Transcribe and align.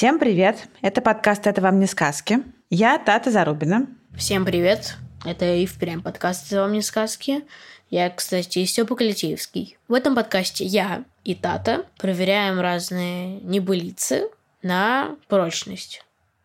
Всем 0.00 0.18
привет! 0.18 0.66
Это 0.80 1.02
подкаст 1.02 1.46
«Это 1.46 1.60
вам 1.60 1.78
не 1.78 1.84
сказки». 1.84 2.42
Я 2.70 2.96
Тата 2.96 3.30
Зарубина. 3.30 3.86
Всем 4.16 4.46
привет! 4.46 4.96
Это 5.26 5.54
и 5.54 5.66
впрямь 5.66 6.00
подкаст 6.00 6.46
«Это 6.46 6.62
вам 6.62 6.72
не 6.72 6.80
сказки». 6.80 7.44
Я, 7.90 8.08
кстати, 8.08 8.64
Степа 8.64 8.96
Калитеевский. 8.96 9.76
В 9.88 9.92
этом 9.92 10.14
подкасте 10.14 10.64
я 10.64 11.04
и 11.24 11.34
Тата 11.34 11.84
проверяем 11.98 12.60
разные 12.60 13.40
небылицы 13.42 14.30
на 14.62 15.16
прочность. 15.28 16.02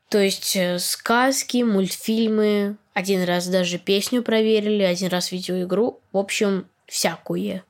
То 0.10 0.20
есть 0.20 0.54
э, 0.58 0.77
сказки, 0.77 1.63
мультфильмы, 1.63 2.76
один 2.94 3.24
раз 3.24 3.48
даже 3.48 3.77
песню 3.77 4.22
проверили, 4.22 4.84
один 4.84 5.08
раз 5.08 5.32
видеоигру. 5.32 6.02
В 6.12 6.18
общем, 6.18 6.68
всякое. 6.88 7.63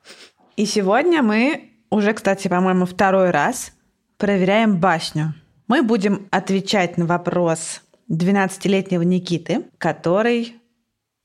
И 0.58 0.66
сегодня 0.66 1.22
мы 1.22 1.70
уже, 1.92 2.14
кстати, 2.14 2.48
по-моему, 2.48 2.88
второй 2.88 3.30
раз 3.30 3.72
проверяем 4.18 4.80
басню. 4.80 5.36
Мы 5.68 5.82
будем 5.82 6.28
отвечать 6.30 6.98
на 6.98 7.06
вопрос 7.06 7.82
12-летнего 8.12 9.02
Никиты, 9.02 9.64
который 9.80 10.56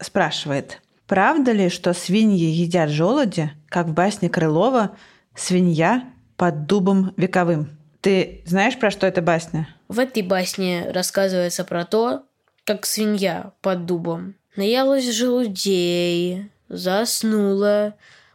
спрашивает, 0.01 0.81
правда 1.07 1.53
ли, 1.53 1.69
что 1.69 1.93
свиньи 1.93 2.49
едят 2.49 2.89
желуди, 2.89 3.51
как 3.69 3.89
в 3.89 3.93
басне 3.93 4.31
Крылова 4.31 4.97
«Свинья 5.35 6.05
под 6.37 6.67
дубом 6.67 7.13
вековым»? 7.19 7.77
Ты 8.01 8.43
знаешь, 8.47 8.79
про 8.79 8.91
что 8.91 9.07
эта 9.07 9.21
басня? 9.21 9.69
В 9.89 9.99
этой 9.99 10.23
басне 10.23 10.91
рассказывается 10.91 11.65
про 11.65 11.85
то, 11.85 12.23
как 12.65 12.87
свинья 12.87 13.53
под 13.61 13.85
дубом 13.85 14.37
наелась 14.57 15.11
желудей, 15.11 16.51
заснула, 16.71 17.95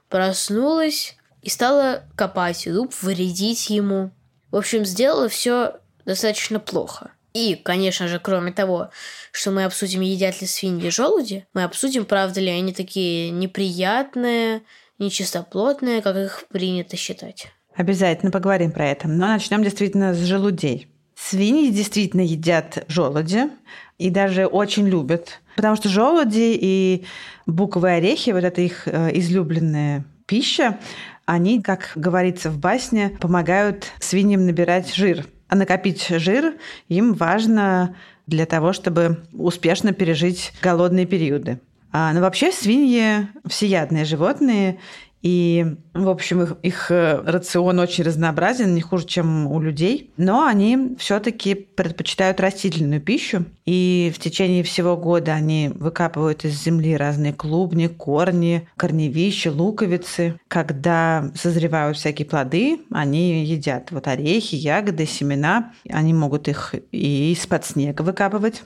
проснулась 0.09 1.17
и 1.41 1.49
стала 1.49 2.03
копать 2.15 2.67
дуб, 2.71 2.93
вредить 3.01 3.71
ему. 3.71 4.11
В 4.51 4.57
общем, 4.57 4.85
сделала 4.85 5.29
все 5.29 5.79
достаточно 6.05 6.59
плохо. 6.59 7.11
И, 7.33 7.55
конечно 7.55 8.07
же, 8.07 8.19
кроме 8.19 8.53
того, 8.53 8.89
что 9.33 9.51
мы 9.51 9.65
обсудим, 9.65 9.99
едят 9.99 10.39
ли 10.39 10.47
свиньи 10.47 10.89
желуди, 10.89 11.45
мы 11.53 11.63
обсудим, 11.63 12.05
правда 12.05 12.39
ли 12.39 12.49
они 12.49 12.71
такие 12.71 13.29
неприятные, 13.29 14.61
нечистоплотные, 14.99 16.01
как 16.01 16.15
их 16.15 16.45
принято 16.49 16.95
считать. 16.95 17.47
Обязательно 17.75 18.31
поговорим 18.31 18.71
про 18.71 18.87
это. 18.87 19.09
Но 19.09 19.27
начнем 19.27 19.63
действительно 19.63 20.13
с 20.13 20.19
желудей. 20.19 20.87
Свиньи 21.15 21.71
действительно 21.71 22.21
едят 22.21 22.85
желуди 22.87 23.49
и 23.97 24.09
даже 24.09 24.45
очень 24.45 24.87
любят. 24.87 25.41
Потому 25.57 25.75
что 25.75 25.89
желуди 25.89 26.57
и 26.59 27.05
буковые 27.45 27.97
орехи, 27.97 28.29
вот 28.31 28.43
это 28.43 28.61
их 28.61 28.87
э, 28.87 29.11
излюбленная 29.17 30.05
пища, 30.25 30.79
они, 31.25 31.61
как 31.61 31.91
говорится 31.95 32.49
в 32.49 32.59
басне, 32.59 33.17
помогают 33.19 33.91
свиньям 33.99 34.45
набирать 34.45 34.93
жир. 34.93 35.25
А 35.55 35.57
накопить 35.57 36.05
жир 36.09 36.55
им 36.89 37.13
важно 37.13 37.95
для 38.27 38.45
того, 38.45 38.73
чтобы 38.73 39.23
успешно 39.31 39.93
пережить 39.93 40.51
голодные 40.61 41.05
периоды. 41.05 41.61
А, 41.93 42.11
но 42.11 42.19
вообще 42.19 42.51
свиньи 42.51 43.29
всеядные 43.45 44.03
животные, 44.03 44.79
и, 45.21 45.77
в 45.95 46.07
общем, 46.07 46.43
их, 46.43 46.57
их 46.61 46.91
э, 46.91 47.19
рацион 47.25 47.79
очень 47.79 48.03
разнообразен, 48.03 48.75
не 48.75 48.81
хуже, 48.81 49.07
чем 49.07 49.47
у 49.47 49.59
людей. 49.59 50.11
Но 50.17 50.45
они 50.45 50.95
все-таки 50.99 51.55
предпочитают 51.55 52.39
растительную 52.39 53.01
пищу. 53.01 53.45
И 53.65 54.11
в 54.15 54.19
течение 54.19 54.61
всего 54.61 54.95
года 54.95 55.33
они 55.33 55.71
выкапывают 55.73 56.45
из 56.45 56.61
земли 56.61 56.95
разные 56.95 57.33
клубни, 57.33 57.87
корни, 57.87 58.67
корневища, 58.77 59.51
луковицы. 59.51 60.39
Когда 60.47 61.31
созревают 61.33 61.97
всякие 61.97 62.27
плоды, 62.27 62.81
они 62.91 63.43
едят 63.45 63.91
вот 63.91 64.07
орехи, 64.07 64.53
ягоды, 64.53 65.07
семена. 65.07 65.73
Они 65.89 66.13
могут 66.13 66.47
их 66.47 66.75
и 66.91 67.31
из-под 67.31 67.65
снега 67.65 68.03
выкапывать. 68.03 68.61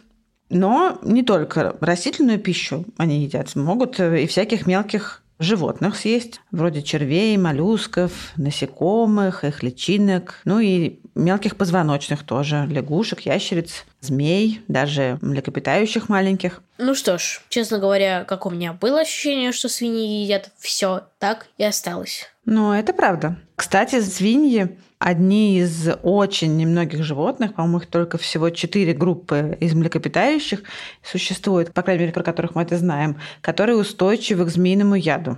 Но 0.49 0.99
не 1.03 1.23
только 1.23 1.77
растительную 1.79 2.39
пищу 2.39 2.83
они 2.97 3.23
едят, 3.23 3.55
могут 3.55 3.99
и 3.99 4.25
всяких 4.27 4.65
мелких 4.65 5.23
животных 5.39 5.95
съесть, 5.95 6.41
вроде 6.51 6.83
червей, 6.83 7.37
моллюсков, 7.37 8.33
насекомых, 8.35 9.43
их 9.43 9.63
личинок, 9.63 10.41
ну 10.43 10.59
и 10.59 10.99
мелких 11.15 11.55
позвоночных 11.55 12.23
тоже, 12.23 12.67
лягушек, 12.69 13.21
ящериц, 13.21 13.85
змей, 14.01 14.61
даже 14.67 15.17
млекопитающих 15.21 16.09
маленьких. 16.09 16.61
Ну 16.77 16.93
что 16.95 17.17
ж, 17.17 17.41
честно 17.49 17.79
говоря, 17.79 18.23
как 18.25 18.45
у 18.45 18.49
меня 18.49 18.73
было 18.73 19.01
ощущение, 19.01 19.51
что 19.51 19.69
свиньи 19.69 20.23
едят 20.23 20.51
все, 20.57 21.07
так 21.19 21.47
и 21.57 21.63
осталось. 21.63 22.25
Ну, 22.51 22.73
это 22.73 22.93
правда. 22.93 23.35
Кстати, 23.55 24.01
свиньи 24.01 24.75
одни 24.97 25.59
из 25.59 25.87
очень 26.01 26.57
немногих 26.57 27.03
животных, 27.03 27.53
по-моему, 27.53 27.77
их 27.77 27.85
только 27.85 28.17
всего 28.17 28.49
четыре 28.49 28.93
группы 28.93 29.55
из 29.59 29.75
млекопитающих 29.75 30.63
существует, 31.03 31.71
по 31.71 31.83
крайней 31.83 32.01
мере, 32.01 32.13
про 32.13 32.23
которых 32.23 32.55
мы 32.55 32.63
это 32.63 32.75
знаем, 32.75 33.17
которые 33.41 33.77
устойчивы 33.77 34.45
к 34.45 34.49
змеиному 34.49 34.95
яду. 34.95 35.37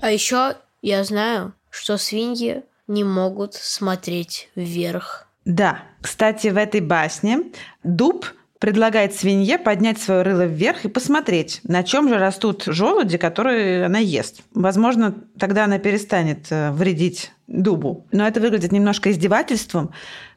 А 0.00 0.10
еще 0.10 0.56
я 0.82 1.04
знаю, 1.04 1.52
что 1.70 1.98
свиньи 1.98 2.64
не 2.88 3.04
могут 3.04 3.54
смотреть 3.54 4.50
вверх. 4.56 5.28
Да, 5.44 5.82
кстати, 6.02 6.48
в 6.48 6.56
этой 6.56 6.80
басне 6.80 7.52
дуб 7.84 8.26
предлагает 8.58 9.14
свинье 9.14 9.58
поднять 9.58 9.98
свое 9.98 10.22
рыло 10.22 10.44
вверх 10.46 10.84
и 10.84 10.88
посмотреть, 10.88 11.60
на 11.64 11.82
чем 11.82 12.08
же 12.08 12.18
растут 12.18 12.64
желуди, 12.66 13.18
которые 13.18 13.86
она 13.86 13.98
ест. 13.98 14.42
Возможно, 14.54 15.14
тогда 15.38 15.64
она 15.64 15.78
перестанет 15.78 16.46
э, 16.50 16.70
вредить 16.72 17.32
дубу. 17.46 18.06
Но 18.12 18.26
это 18.26 18.40
выглядит 18.40 18.72
немножко 18.72 19.10
издевательством, 19.10 19.90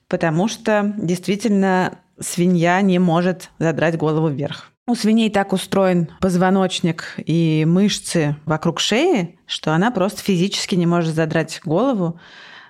потому 0.07 0.47
что 0.47 0.93
действительно 0.97 1.99
свинья 2.19 2.81
не 2.81 2.99
может 2.99 3.49
задрать 3.59 3.97
голову 3.97 4.29
вверх. 4.29 4.71
У 4.87 4.95
свиней 4.95 5.29
так 5.29 5.53
устроен 5.53 6.09
позвоночник 6.19 7.13
и 7.17 7.65
мышцы 7.67 8.35
вокруг 8.45 8.79
шеи, 8.79 9.39
что 9.45 9.73
она 9.73 9.91
просто 9.91 10.21
физически 10.21 10.75
не 10.75 10.85
может 10.85 11.15
задрать 11.15 11.61
голову. 11.63 12.19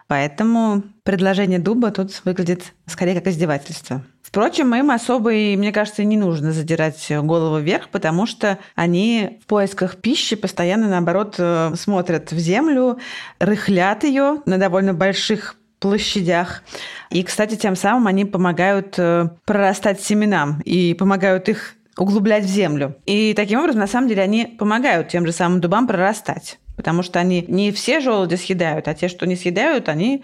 Поэтому 0.07 0.83
предложение 1.03 1.57
дуба 1.57 1.89
тут 1.91 2.21
выглядит 2.25 2.73
скорее 2.85 3.15
как 3.15 3.27
издевательство. 3.27 4.03
Впрочем, 4.31 4.73
им 4.73 4.91
особо, 4.91 5.33
и, 5.33 5.57
мне 5.57 5.73
кажется, 5.73 6.05
не 6.05 6.15
нужно 6.15 6.53
задирать 6.53 7.05
голову 7.21 7.59
вверх, 7.59 7.89
потому 7.89 8.25
что 8.25 8.59
они 8.75 9.39
в 9.43 9.45
поисках 9.45 9.97
пищи 9.97 10.37
постоянно, 10.37 10.87
наоборот, 10.87 11.35
э, 11.37 11.73
смотрят 11.75 12.31
в 12.31 12.39
землю, 12.39 12.97
рыхлят 13.39 14.05
ее 14.05 14.37
на 14.45 14.57
довольно 14.57 14.93
больших 14.93 15.57
площадях. 15.79 16.63
И, 17.09 17.23
кстати, 17.23 17.55
тем 17.55 17.75
самым 17.75 18.07
они 18.07 18.23
помогают 18.23 18.95
э, 18.97 19.31
прорастать 19.43 19.99
семенам 19.99 20.61
и 20.61 20.93
помогают 20.93 21.49
их 21.49 21.75
углублять 21.97 22.45
в 22.45 22.49
землю. 22.49 22.95
И 23.05 23.33
таким 23.33 23.59
образом, 23.59 23.81
на 23.81 23.87
самом 23.87 24.07
деле, 24.07 24.21
они 24.21 24.45
помогают 24.45 25.09
тем 25.09 25.25
же 25.25 25.33
самым 25.33 25.59
дубам 25.59 25.87
прорастать. 25.87 26.57
Потому 26.77 27.03
что 27.03 27.19
они 27.19 27.43
не 27.49 27.73
все 27.73 27.99
желуди 27.99 28.35
съедают, 28.35 28.87
а 28.87 28.93
те, 28.93 29.09
что 29.09 29.27
не 29.27 29.35
съедают, 29.35 29.89
они 29.89 30.23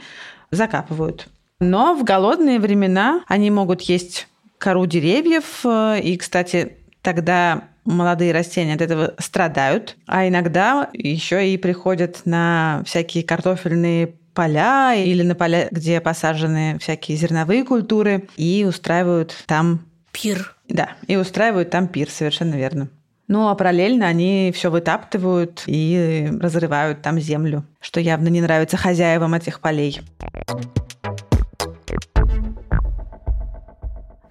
закапывают. 0.49 1.27
Но 1.59 1.95
в 1.95 2.03
голодные 2.03 2.59
времена 2.59 3.21
они 3.27 3.51
могут 3.51 3.81
есть 3.81 4.27
кору 4.57 4.85
деревьев. 4.85 5.65
И, 5.65 6.17
кстати, 6.17 6.77
тогда 7.01 7.63
молодые 7.85 8.33
растения 8.33 8.75
от 8.75 8.81
этого 8.81 9.13
страдают. 9.17 9.95
А 10.05 10.27
иногда 10.27 10.89
еще 10.93 11.49
и 11.49 11.57
приходят 11.57 12.21
на 12.25 12.83
всякие 12.85 13.23
картофельные 13.23 14.13
поля 14.33 14.93
или 14.93 15.23
на 15.23 15.33
поля, 15.33 15.67
где 15.71 15.99
посажены 15.99 16.77
всякие 16.79 17.17
зерновые 17.17 17.63
культуры, 17.63 18.27
и 18.35 18.65
устраивают 18.67 19.35
там 19.47 19.81
Пир. 20.11 20.55
Да, 20.67 20.89
и 21.07 21.15
устраивают 21.15 21.69
там 21.69 21.87
пир, 21.87 22.09
совершенно 22.09 22.55
верно. 22.55 22.89
Ну, 23.27 23.49
а 23.49 23.55
параллельно 23.55 24.07
они 24.07 24.51
все 24.55 24.71
вытаптывают 24.71 25.63
и 25.67 26.29
разрывают 26.39 27.01
там 27.01 27.19
землю, 27.19 27.65
что 27.79 27.99
явно 27.99 28.29
не 28.29 28.41
нравится 28.41 28.77
хозяевам 28.77 29.33
этих 29.33 29.59
полей. 29.59 29.99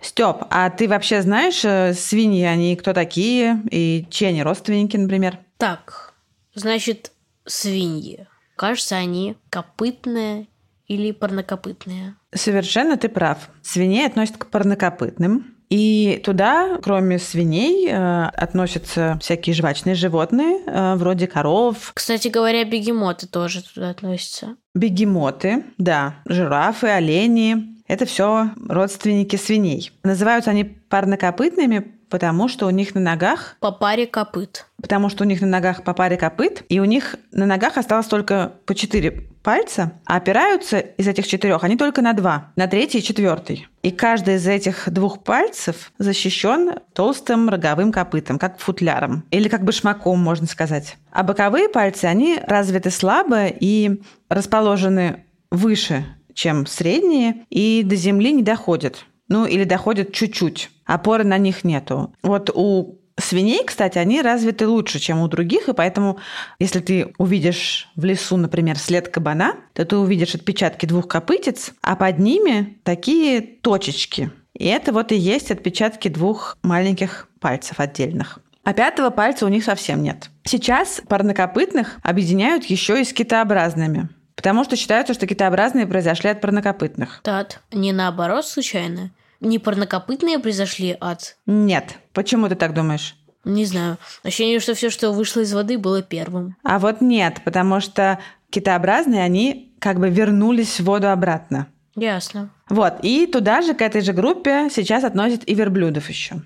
Степ, 0.01 0.45
а 0.51 0.71
ты 0.71 0.89
вообще 0.89 1.21
знаешь, 1.21 1.65
э, 1.65 1.93
свиньи, 1.93 2.45
они 2.45 2.77
кто 2.77 2.93
такие 2.93 3.61
и 3.71 4.07
чьи 4.09 4.29
они 4.29 4.43
родственники, 4.43 4.97
например? 4.97 5.39
Так, 5.59 6.15
значит, 6.55 7.13
свиньи. 7.45 8.27
Кажется, 8.55 8.97
они 8.97 9.37
копытные 9.51 10.47
или 10.87 11.11
парнокопытные. 11.11 12.15
Совершенно 12.33 12.97
ты 12.97 13.09
прав. 13.09 13.51
Свиней 13.63 14.07
относят 14.07 14.37
к 14.37 14.47
парнокопытным. 14.47 15.56
И 15.69 16.21
туда, 16.25 16.79
кроме 16.83 17.19
свиней, 17.19 17.89
э, 17.91 18.25
относятся 18.27 19.19
всякие 19.21 19.55
жвачные 19.55 19.95
животные, 19.95 20.61
э, 20.67 20.95
вроде 20.97 21.27
коров, 21.27 21.93
Кстати 21.95 22.29
говоря, 22.29 22.65
бегемоты 22.65 23.27
тоже 23.27 23.63
туда 23.63 23.91
относятся. 23.91 24.57
бегемоты, 24.75 25.65
да, 25.79 26.17
жирафы, 26.27 26.87
олени. 26.89 27.77
Это 27.89 28.05
все 28.05 28.51
родственники 28.69 29.37
свиней. 29.37 29.93
Называются 30.03 30.51
они 30.51 30.65
парнокопытными, 30.65 31.93
потому 32.11 32.49
что 32.49 32.67
у 32.67 32.71
них 32.71 32.95
на 32.95 33.01
ногах 33.01 33.57
По 33.61 33.73
паре 33.73 34.07
копыт. 34.07 34.67
потому 34.81 35.09
что 35.09 35.25
у 35.25 35.27
них 35.27 35.41
на 35.41 35.47
ногах 35.47 35.83
по 35.85 35.93
паре 35.95 36.17
копыт, 36.17 36.63
и 36.69 36.79
у 36.81 36.85
них 36.85 37.17
на 37.33 37.47
ногах 37.47 37.77
осталось 37.77 38.07
только 38.07 38.53
по 38.67 38.75
четыре 38.75 39.29
пальца, 39.47 39.93
а 40.05 40.17
опираются 40.17 40.81
из 40.81 41.07
этих 41.07 41.29
четырех 41.29 41.63
они 41.63 41.77
только 41.77 42.03
на 42.03 42.15
два, 42.15 42.51
на 42.57 42.67
третий 42.67 42.99
и 42.99 43.03
четвертый. 43.03 43.69
И 43.83 43.93
каждый 43.93 44.35
из 44.35 44.49
этих 44.49 44.91
двух 44.91 45.23
пальцев 45.23 45.93
защищен 45.99 46.81
толстым 46.95 47.49
роговым 47.49 47.93
копытом, 47.93 48.41
как 48.41 48.59
футляром, 48.59 49.23
или 49.31 49.49
как 49.49 49.63
башмаком, 49.63 50.19
можно 50.19 50.49
сказать. 50.49 50.97
А 51.13 51.23
боковые 51.23 51.69
пальцы, 51.69 52.07
они 52.07 52.41
развиты 52.45 52.91
слабо 52.91 53.47
и 53.47 54.03
расположены 54.29 55.27
выше, 55.53 56.05
чем 56.35 56.67
средние, 56.67 57.47
и 57.49 57.85
до 57.85 57.95
земли 57.95 58.33
не 58.33 58.43
доходят. 58.43 59.07
Ну, 59.29 59.47
или 59.47 59.63
доходят 59.63 60.13
чуть-чуть. 60.13 60.71
Опоры 60.85 61.23
на 61.23 61.39
них 61.39 61.63
нету. 61.63 62.13
Вот 62.21 62.51
у 62.53 62.99
свиней, 63.19 63.65
кстати, 63.65 63.99
они 63.99 64.23
развиты 64.23 64.67
лучше, 64.67 64.99
чем 64.99 65.21
у 65.21 65.29
других, 65.29 65.69
и 65.69 65.75
поэтому, 65.75 66.19
если 66.59 66.81
ты 66.81 67.15
увидишь 67.19 67.89
в 67.97 68.05
лесу, 68.05 68.37
например, 68.37 68.79
след 68.79 69.09
кабана, 69.09 69.57
то 69.73 69.85
ты 69.85 69.97
увидишь 69.97 70.35
отпечатки 70.35 70.87
двух 70.87 71.09
копытец, 71.09 71.73
а 71.83 71.97
под 71.97 72.19
ними 72.19 72.79
такие 72.85 73.41
точечки. 73.41 74.31
И 74.55 74.67
это 74.67 74.93
вот 74.93 75.13
и 75.13 75.17
есть 75.17 75.51
отпечатки 75.51 76.09
двух 76.09 76.57
маленьких 76.63 77.29
пальцев 77.41 77.81
отдельных. 77.81 78.39
А 78.65 78.73
пятого 78.73 79.11
пальца 79.11 79.47
у 79.47 79.49
них 79.49 79.63
совсем 79.63 80.03
нет. 80.03 80.31
Сейчас 80.45 81.01
парнокопытных 81.09 81.99
объединяют 82.03 82.65
еще 82.65 83.01
и 83.01 83.05
с 83.05 83.13
китообразными. 83.13 84.09
Потому 84.35 84.65
что 84.65 84.77
считается, 84.77 85.15
что 85.15 85.27
китообразные 85.27 85.87
произошли 85.87 86.31
от 86.31 86.41
парнокопытных. 86.41 87.21
Тат, 87.23 87.61
не 87.73 87.93
наоборот 87.93 88.47
случайно? 88.47 89.11
Не 89.41 89.59
парнокопытные 89.59 90.39
произошли 90.39 90.97
от... 90.99 91.37
Нет. 91.47 91.99
Почему 92.13 92.49
ты 92.49 92.55
так 92.55 92.75
думаешь? 92.75 93.17
Не 93.45 93.65
знаю. 93.65 93.99
Ощущение, 94.25 94.59
что 94.59 94.75
все, 94.75 94.91
что 94.91 95.13
вышло 95.13 95.41
из 95.41 95.53
воды, 95.53 95.79
было 95.79 96.03
первым. 96.03 96.57
А 96.65 96.79
вот 96.79 97.01
нет, 97.01 97.43
потому 97.45 97.81
что 97.81 98.19
китообразные, 98.51 99.23
они 99.23 99.73
как 99.79 100.01
бы 100.01 100.11
вернулись 100.11 100.81
в 100.81 100.85
воду 100.85 101.11
обратно. 101.11 101.69
Ясно. 101.95 102.51
Вот, 102.69 102.95
и 103.03 103.27
туда 103.27 103.63
же, 103.63 103.75
к 103.75 103.83
этой 103.83 104.01
же 104.01 104.13
группе, 104.13 104.69
сейчас 104.71 105.05
относят 105.05 105.43
и 105.47 105.55
верблюдов 105.55 106.09
еще. 106.09 106.37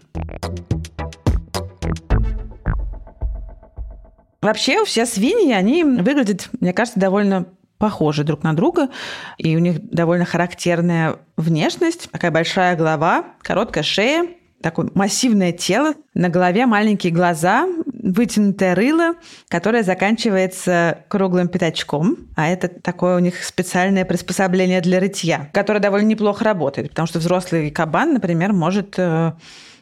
Вообще, 4.43 4.85
все 4.85 5.07
свиньи, 5.07 5.53
они 5.53 5.85
выглядят, 5.85 6.49
мне 6.61 6.73
кажется, 6.73 7.01
довольно 7.01 7.47
похожи 7.81 8.25
друг 8.25 8.45
на 8.45 8.53
друга, 8.53 8.91
и 9.39 9.57
у 9.57 9.59
них 9.59 9.83
довольно 9.91 10.27
характерная 10.27 11.17
внешность, 11.37 12.11
такая 12.11 12.31
большая 12.31 12.77
голова, 12.77 13.25
короткая 13.41 13.83
шея, 13.83 14.27
такое 14.61 14.91
массивное 14.95 15.53
тело, 15.53 15.95
на 16.13 16.29
голове 16.29 16.67
маленькие 16.67 17.11
глаза, 17.11 17.67
вытянутое 17.87 18.75
рыло, 18.75 19.15
которое 19.49 19.83
заканчивается 19.83 21.05
круглым 21.09 21.49
пятачком, 21.49 22.19
а 22.37 22.49
это 22.49 22.69
такое 22.69 23.17
у 23.17 23.19
них 23.19 23.43
специальное 23.43 24.05
приспособление 24.05 24.83
для 24.83 25.01
рытья, 25.01 25.49
которое 25.55 25.81
довольно 25.81 26.07
неплохо 26.07 26.45
работает, 26.45 26.91
потому 26.91 27.09
что 27.09 27.19
взрослый 27.19 27.71
кабан, 27.71 28.13
например, 28.13 28.53
может 28.53 28.97
э, 28.99 29.33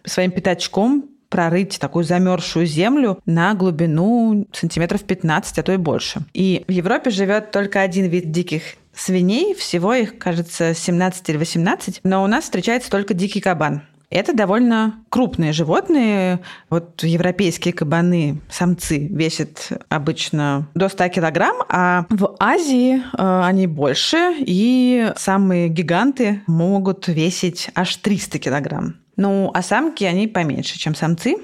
своим 0.05 0.31
пятачком 0.31 1.11
прорыть 1.29 1.79
такую 1.79 2.05
замерзшую 2.05 2.67
землю 2.67 3.19
на 3.27 3.55
глубину 3.55 4.47
сантиметров 4.53 5.03
15, 5.05 5.59
а 5.59 5.63
то 5.63 5.73
и 5.73 5.77
больше. 5.77 6.21
И 6.35 6.65
в 6.67 6.71
Европе 6.71 7.11
живет 7.11 7.51
только 7.51 7.81
один 7.81 8.07
вид 8.07 8.31
диких 8.31 8.63
свиней, 8.95 9.55
всего 9.55 9.95
их, 9.95 10.19
кажется, 10.19 10.75
17 10.75 11.29
или 11.29 11.37
18, 11.37 12.01
но 12.05 12.25
у 12.25 12.27
нас 12.27 12.45
встречается 12.45 12.91
только 12.91 13.15
дикий 13.15 13.41
кабан. 13.41 13.83
Это 14.11 14.33
довольно 14.33 15.05
крупные 15.11 15.53
животные. 15.53 16.41
Вот 16.71 17.03
европейские 17.03 17.75
кабаны, 17.75 18.41
самцы, 18.51 19.07
весят 19.07 19.71
обычно 19.91 20.67
до 20.75 20.89
100 20.89 21.09
килограмм, 21.09 21.57
а 21.69 22.07
в 22.09 22.35
Азии 22.39 22.97
э, 22.97 23.43
они 23.45 23.67
больше, 23.67 24.35
и 24.39 25.13
самые 25.17 25.69
гиганты 25.69 26.41
могут 26.47 27.07
весить 27.09 27.69
аж 27.75 27.97
300 27.97 28.39
килограмм. 28.39 28.95
Ну, 29.19 29.51
а 29.53 29.63
самки, 29.63 30.05
они 30.05 30.29
поменьше, 30.29 30.79
чем 30.79 30.95
самцы. 30.95 31.37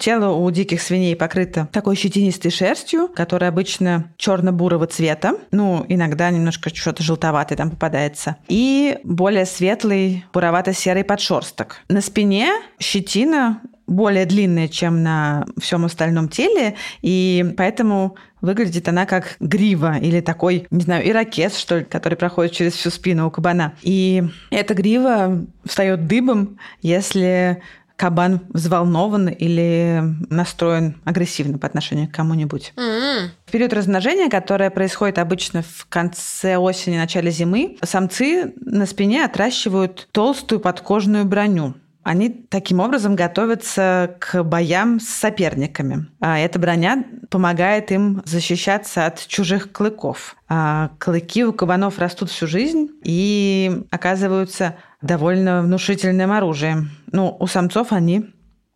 Тело 0.00 0.30
у 0.34 0.50
диких 0.50 0.80
свиней 0.80 1.14
покрыто 1.14 1.68
такой 1.72 1.94
щетинистой 1.94 2.50
шерстью, 2.50 3.06
которая 3.14 3.50
обычно 3.50 4.10
черно-бурого 4.16 4.86
цвета. 4.86 5.34
Ну, 5.50 5.84
иногда 5.88 6.30
немножко 6.30 6.74
что-то 6.74 7.02
желтоватое 7.02 7.58
там 7.58 7.68
попадается. 7.68 8.36
И 8.48 8.98
более 9.04 9.44
светлый 9.44 10.24
буровато-серый 10.32 11.04
подшерсток. 11.04 11.82
На 11.90 12.00
спине 12.00 12.50
щетина 12.78 13.60
более 13.86 14.24
длинная, 14.24 14.68
чем 14.68 15.02
на 15.02 15.44
всем 15.60 15.84
остальном 15.84 16.28
теле, 16.28 16.76
и 17.02 17.54
поэтому 17.58 18.16
выглядит 18.40 18.88
она 18.88 19.04
как 19.04 19.36
грива 19.40 19.98
или 19.98 20.20
такой, 20.20 20.66
не 20.70 20.80
знаю, 20.80 21.06
ирокез, 21.06 21.56
что 21.56 21.78
ли, 21.78 21.84
который 21.84 22.16
проходит 22.16 22.52
через 22.52 22.72
всю 22.74 22.90
спину 22.90 23.26
у 23.26 23.30
кабана. 23.30 23.74
И 23.82 24.22
эта 24.50 24.74
грива 24.74 25.44
встает 25.64 26.06
дыбом, 26.06 26.58
если 26.80 27.62
кабан 28.00 28.40
взволнован 28.48 29.28
или 29.28 30.02
настроен 30.30 30.96
агрессивно 31.04 31.58
по 31.58 31.66
отношению 31.66 32.08
к 32.08 32.12
кому-нибудь. 32.12 32.72
М, 32.78 33.28
В 33.44 33.50
период 33.50 33.74
размножения, 33.74 34.30
которое 34.30 34.70
происходит 34.70 35.18
обычно 35.18 35.60
в 35.60 35.86
конце 35.90 36.56
осени, 36.56 36.96
начале 36.96 37.30
зимы, 37.30 37.76
самцы 37.82 38.54
на 38.58 38.86
спине 38.86 39.22
отращивают 39.22 40.08
толстую 40.12 40.60
подкожную 40.60 41.26
броню. 41.26 41.74
Они 42.02 42.30
таким 42.30 42.80
образом 42.80 43.14
готовятся 43.16 44.16
к 44.18 44.42
боям 44.44 44.98
с 44.98 45.08
соперниками. 45.08 46.06
А 46.20 46.38
эта 46.38 46.58
броня 46.58 47.04
помогает 47.28 47.92
им 47.92 48.22
защищаться 48.24 49.04
от 49.04 49.26
чужих 49.26 49.72
клыков. 49.72 50.36
А 50.48 50.92
клыки 50.98 51.44
у 51.44 51.52
кабанов 51.52 51.98
растут 51.98 52.30
всю 52.30 52.46
жизнь 52.46 52.88
и 53.04 53.82
оказываются 53.90 54.76
довольно 55.02 55.62
внушительным 55.62 56.32
оружием. 56.32 56.90
Ну, 57.12 57.36
у 57.38 57.46
самцов 57.46 57.92
они 57.92 58.26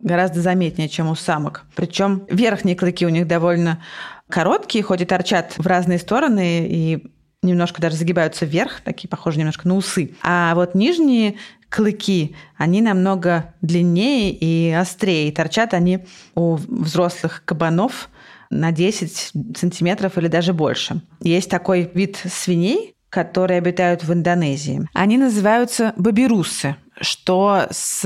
гораздо 0.01 0.41
заметнее, 0.41 0.89
чем 0.89 1.09
у 1.09 1.15
самок. 1.15 1.65
Причем 1.75 2.27
верхние 2.29 2.77
клыки 2.77 3.07
у 3.07 3.11
них 3.11 3.27
довольно 3.27 3.83
короткие, 4.29 4.85
хоть 4.85 5.01
и 5.01 5.05
торчат 5.05 5.55
в 5.57 5.67
разные 5.67 5.99
стороны 5.99 6.67
и 6.69 7.11
немножко 7.43 7.81
даже 7.81 7.97
загибаются 7.97 8.47
вверх, 8.47 8.81
такие 8.81 9.09
похожи 9.09 9.39
немножко 9.39 9.69
на 9.69 9.77
усы. 9.77 10.15
А 10.23 10.55
вот 10.55 10.75
нижние 10.75 11.37
клыки, 11.69 12.37
они 12.57 12.81
намного 12.81 13.55
длиннее 13.61 14.33
и 14.33 14.71
острее. 14.73 15.29
И 15.29 15.33
торчат 15.33 15.75
они 15.75 16.07
у 16.35 16.55
взрослых 16.55 17.43
кабанов 17.45 18.09
на 18.51 18.73
10 18.73 19.57
сантиметров 19.57 20.17
или 20.17 20.29
даже 20.29 20.53
больше. 20.53 21.01
Есть 21.21 21.51
такой 21.51 21.91
вид 21.93 22.21
свиней, 22.31 22.95
которые 23.15 23.59
обитают 23.59 24.03
в 24.03 24.13
Индонезии. 24.13 24.89
Они 24.93 25.17
называются 25.17 25.93
бабирусы, 25.97 26.77
что 27.01 27.67
с 27.71 28.05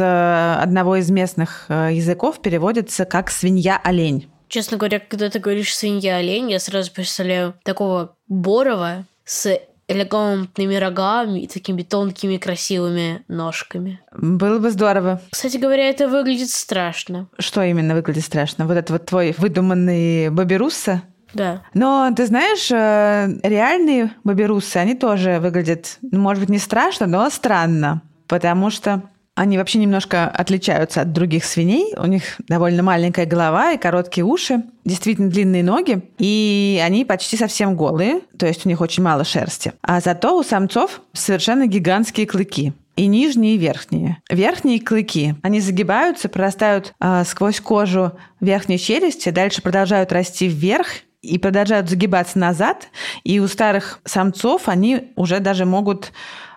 одного 0.62 0.96
из 0.96 1.10
местных 1.10 1.64
э, 1.68 1.90
языков 1.92 2.40
переводится 2.42 3.04
как 3.06 3.30
свинья-олень. 3.30 4.28
Честно 4.48 4.76
говоря, 4.76 5.00
когда 5.00 5.30
ты 5.30 5.38
говоришь 5.38 5.74
свинья-олень, 5.74 6.50
я 6.50 6.58
сразу 6.60 6.92
представляю 6.92 7.54
такого 7.64 8.16
борова 8.28 9.04
с 9.24 9.58
элегантными 9.88 10.74
рогами 10.74 11.40
и 11.40 11.46
такими 11.46 11.82
тонкими 11.82 12.36
красивыми 12.36 13.24
ножками. 13.28 14.00
Было 14.12 14.58
бы 14.58 14.70
здорово. 14.70 15.20
Кстати 15.30 15.56
говоря, 15.56 15.88
это 15.88 16.08
выглядит 16.08 16.50
страшно. 16.50 17.28
Что 17.38 17.62
именно 17.62 17.94
выглядит 17.94 18.24
страшно? 18.24 18.66
Вот 18.66 18.76
это 18.76 18.92
вот 18.92 19.06
твой 19.06 19.34
выдуманный 19.38 20.28
бабирусса? 20.28 21.02
Да. 21.34 21.62
Но 21.74 22.10
ты 22.16 22.26
знаешь, 22.26 22.70
э, 22.70 23.38
реальные 23.42 24.12
бабирусы, 24.24 24.76
они 24.76 24.94
тоже 24.94 25.38
выглядят, 25.40 25.98
ну, 26.02 26.20
может 26.20 26.40
быть, 26.40 26.50
не 26.50 26.58
страшно, 26.58 27.06
но 27.06 27.28
странно. 27.30 28.02
Потому 28.26 28.70
что 28.70 29.02
они 29.38 29.56
вообще 29.56 29.78
немножко 29.78 30.28
отличаются 30.28 31.02
от 31.02 31.12
других 31.12 31.44
свиней. 31.44 31.94
У 31.96 32.06
них 32.06 32.22
довольно 32.48 32.82
маленькая 32.82 33.24
голова 33.24 33.72
и 33.72 33.78
короткие 33.78 34.24
уши, 34.24 34.64
действительно 34.84 35.30
длинные 35.30 35.62
ноги, 35.62 36.02
и 36.18 36.82
они 36.84 37.04
почти 37.04 37.36
совсем 37.36 37.76
голые, 37.76 38.22
то 38.36 38.46
есть 38.46 38.66
у 38.66 38.68
них 38.68 38.80
очень 38.80 39.04
мало 39.04 39.22
шерсти. 39.22 39.72
А 39.80 40.00
зато 40.00 40.36
у 40.36 40.42
самцов 40.42 41.02
совершенно 41.12 41.68
гигантские 41.68 42.26
клыки. 42.26 42.72
И 42.96 43.06
нижние, 43.06 43.54
и 43.54 43.58
верхние. 43.58 44.16
Верхние 44.28 44.80
клыки, 44.80 45.36
они 45.42 45.60
загибаются, 45.60 46.28
прорастают 46.28 46.94
а, 46.98 47.22
сквозь 47.22 47.60
кожу 47.60 48.10
верхней 48.40 48.76
челюсти, 48.76 49.28
дальше 49.28 49.62
продолжают 49.62 50.10
расти 50.10 50.48
вверх 50.48 50.88
и 51.22 51.38
продолжают 51.38 51.88
загибаться 51.88 52.38
назад, 52.38 52.88
и 53.24 53.40
у 53.40 53.48
старых 53.48 54.00
самцов 54.04 54.68
они 54.68 55.12
уже 55.16 55.40
даже 55.40 55.64
могут 55.64 56.12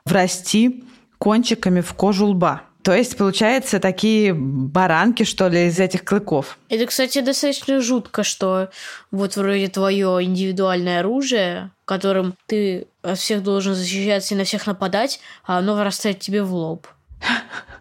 врасти 0.05 0.83
кончиками 1.17 1.81
в 1.81 1.93
кожу 1.93 2.27
лба. 2.27 2.63
То 2.83 2.95
есть, 2.95 3.15
получается, 3.15 3.79
такие 3.79 4.33
баранки, 4.33 5.23
что 5.23 5.47
ли, 5.47 5.67
из 5.67 5.79
этих 5.79 6.03
клыков. 6.03 6.57
Это, 6.69 6.87
кстати, 6.87 7.21
достаточно 7.21 7.79
жутко, 7.79 8.23
что 8.23 8.69
вот 9.11 9.35
вроде 9.35 9.67
твое 9.67 10.23
индивидуальное 10.23 11.01
оружие, 11.01 11.69
которым 11.85 12.33
ты 12.47 12.87
от 13.03 13.19
всех 13.19 13.43
должен 13.43 13.75
защищаться 13.75 14.33
и 14.33 14.37
на 14.37 14.45
всех 14.45 14.65
нападать, 14.65 15.19
а 15.45 15.59
оно 15.59 15.75
вырастает 15.75 16.19
тебе 16.19 16.41
в 16.41 16.53
лоб. 16.53 16.87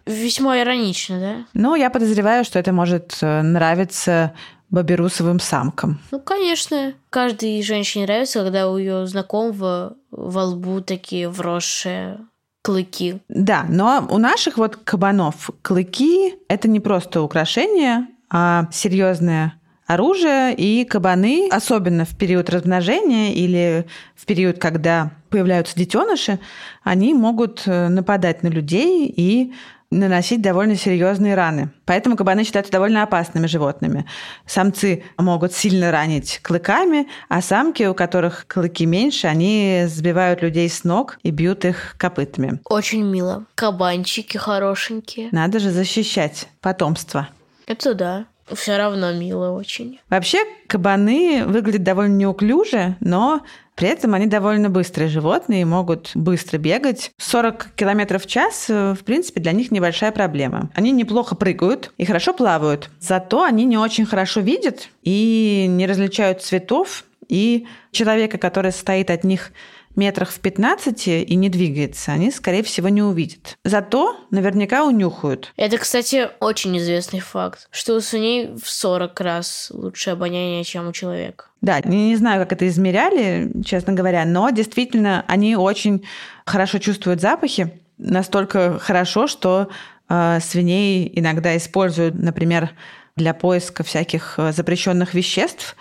Весьма 0.05 0.59
иронично, 0.59 1.19
да? 1.19 1.35
Ну, 1.53 1.75
я 1.75 1.89
подозреваю, 1.89 2.43
что 2.43 2.59
это 2.59 2.71
может 2.71 3.17
э, 3.21 3.41
нравиться 3.41 4.33
баберусовым 4.71 5.39
самкам. 5.39 5.99
Ну, 6.11 6.19
конечно. 6.19 6.93
Каждой 7.09 7.61
женщине 7.61 8.05
нравится, 8.05 8.43
когда 8.43 8.69
у 8.69 8.77
ее 8.77 9.05
знакомого 9.05 9.97
во 10.09 10.45
лбу 10.45 10.81
такие 10.81 11.29
вросшие 11.29 12.19
клыки. 12.63 13.19
Да, 13.27 13.65
но 13.67 14.07
у 14.09 14.17
наших 14.17 14.57
вот 14.57 14.77
кабанов 14.77 15.49
клыки– 15.61 16.35
это 16.47 16.67
не 16.67 16.79
просто 16.79 17.21
украшение, 17.21 18.07
а 18.29 18.67
серьезное 18.71 19.53
оружие, 19.87 20.55
и 20.55 20.85
кабаны, 20.85 21.49
особенно 21.51 22.05
в 22.05 22.17
период 22.17 22.49
размножения 22.49 23.33
или 23.33 23.85
в 24.15 24.25
период, 24.25 24.57
когда 24.57 25.11
появляются 25.29 25.75
детеныши, 25.75 26.39
они 26.83 27.13
могут 27.13 27.63
э, 27.65 27.89
нападать 27.89 28.41
на 28.43 28.47
людей 28.47 29.13
и 29.15 29.53
наносить 29.91 30.41
довольно 30.41 30.75
серьезные 30.75 31.35
раны. 31.35 31.69
Поэтому 31.85 32.15
кабаны 32.15 32.43
считаются 32.43 32.71
довольно 32.71 33.03
опасными 33.03 33.45
животными. 33.45 34.05
Самцы 34.45 35.03
могут 35.17 35.53
сильно 35.53 35.91
ранить 35.91 36.39
клыками, 36.41 37.07
а 37.29 37.41
самки, 37.41 37.83
у 37.83 37.93
которых 37.93 38.47
клыки 38.47 38.85
меньше, 38.85 39.27
они 39.27 39.83
сбивают 39.87 40.41
людей 40.41 40.69
с 40.69 40.83
ног 40.83 41.19
и 41.23 41.31
бьют 41.31 41.65
их 41.65 41.95
копытами. 41.97 42.61
Очень 42.69 43.03
мило. 43.03 43.45
Кабанчики 43.55 44.37
хорошенькие. 44.37 45.29
Надо 45.31 45.59
же 45.59 45.69
защищать 45.71 46.47
потомство. 46.61 47.27
Это 47.67 47.93
да. 47.93 48.25
Все 48.55 48.77
равно 48.77 49.11
мило 49.13 49.51
очень. 49.51 49.99
Вообще, 50.09 50.39
кабаны 50.67 51.43
выглядят 51.45 51.83
довольно 51.83 52.15
неуклюже, 52.15 52.95
но 52.99 53.41
при 53.75 53.89
этом 53.89 54.13
они 54.13 54.27
довольно 54.27 54.69
быстрые 54.69 55.09
животные 55.09 55.61
и 55.61 55.65
могут 55.65 56.11
быстро 56.13 56.57
бегать. 56.57 57.11
40 57.17 57.69
километров 57.75 58.23
в 58.23 58.27
час, 58.27 58.65
э, 58.69 58.93
в 58.93 59.03
принципе, 59.03 59.41
для 59.41 59.53
них 59.53 59.71
небольшая 59.71 60.11
проблема. 60.11 60.69
Они 60.75 60.91
неплохо 60.91 61.35
прыгают 61.35 61.91
и 61.97 62.05
хорошо 62.05 62.33
плавают. 62.33 62.89
Зато 62.99 63.43
они 63.43 63.65
не 63.65 63.77
очень 63.77 64.05
хорошо 64.05 64.41
видят 64.41 64.89
и 65.03 65.65
не 65.67 65.87
различают 65.87 66.41
цветов. 66.41 67.05
И 67.27 67.65
человека, 67.91 68.37
который 68.37 68.71
стоит 68.73 69.09
от 69.09 69.23
них 69.23 69.51
метрах 69.95 70.29
в 70.29 70.39
15 70.39 71.07
и 71.07 71.35
не 71.35 71.49
двигается, 71.49 72.11
они, 72.11 72.31
скорее 72.31 72.63
всего, 72.63 72.89
не 72.89 73.01
увидят. 73.01 73.57
Зато 73.63 74.17
наверняка 74.31 74.85
унюхают. 74.85 75.53
Это, 75.57 75.77
кстати, 75.77 76.29
очень 76.39 76.77
известный 76.77 77.19
факт, 77.19 77.67
что 77.71 77.95
у 77.95 78.01
свиней 78.01 78.55
в 78.55 78.69
40 78.69 79.19
раз 79.19 79.71
лучше 79.73 80.11
обоняние, 80.11 80.63
чем 80.63 80.87
у 80.87 80.91
человека. 80.91 81.45
Да, 81.61 81.79
не, 81.81 82.09
не 82.09 82.15
знаю, 82.15 82.41
как 82.41 82.53
это 82.53 82.67
измеряли, 82.67 83.51
честно 83.63 83.93
говоря, 83.93 84.25
но 84.25 84.49
действительно 84.49 85.23
они 85.27 85.55
очень 85.55 86.05
хорошо 86.45 86.79
чувствуют 86.79 87.21
запахи, 87.21 87.81
настолько 87.97 88.79
хорошо, 88.79 89.27
что 89.27 89.69
э, 90.09 90.39
свиней 90.41 91.11
иногда 91.15 91.55
используют, 91.55 92.15
например, 92.15 92.71
для 93.15 93.33
поиска 93.33 93.83
всяких 93.83 94.35
э, 94.37 94.51
запрещенных 94.51 95.13
веществ. 95.13 95.75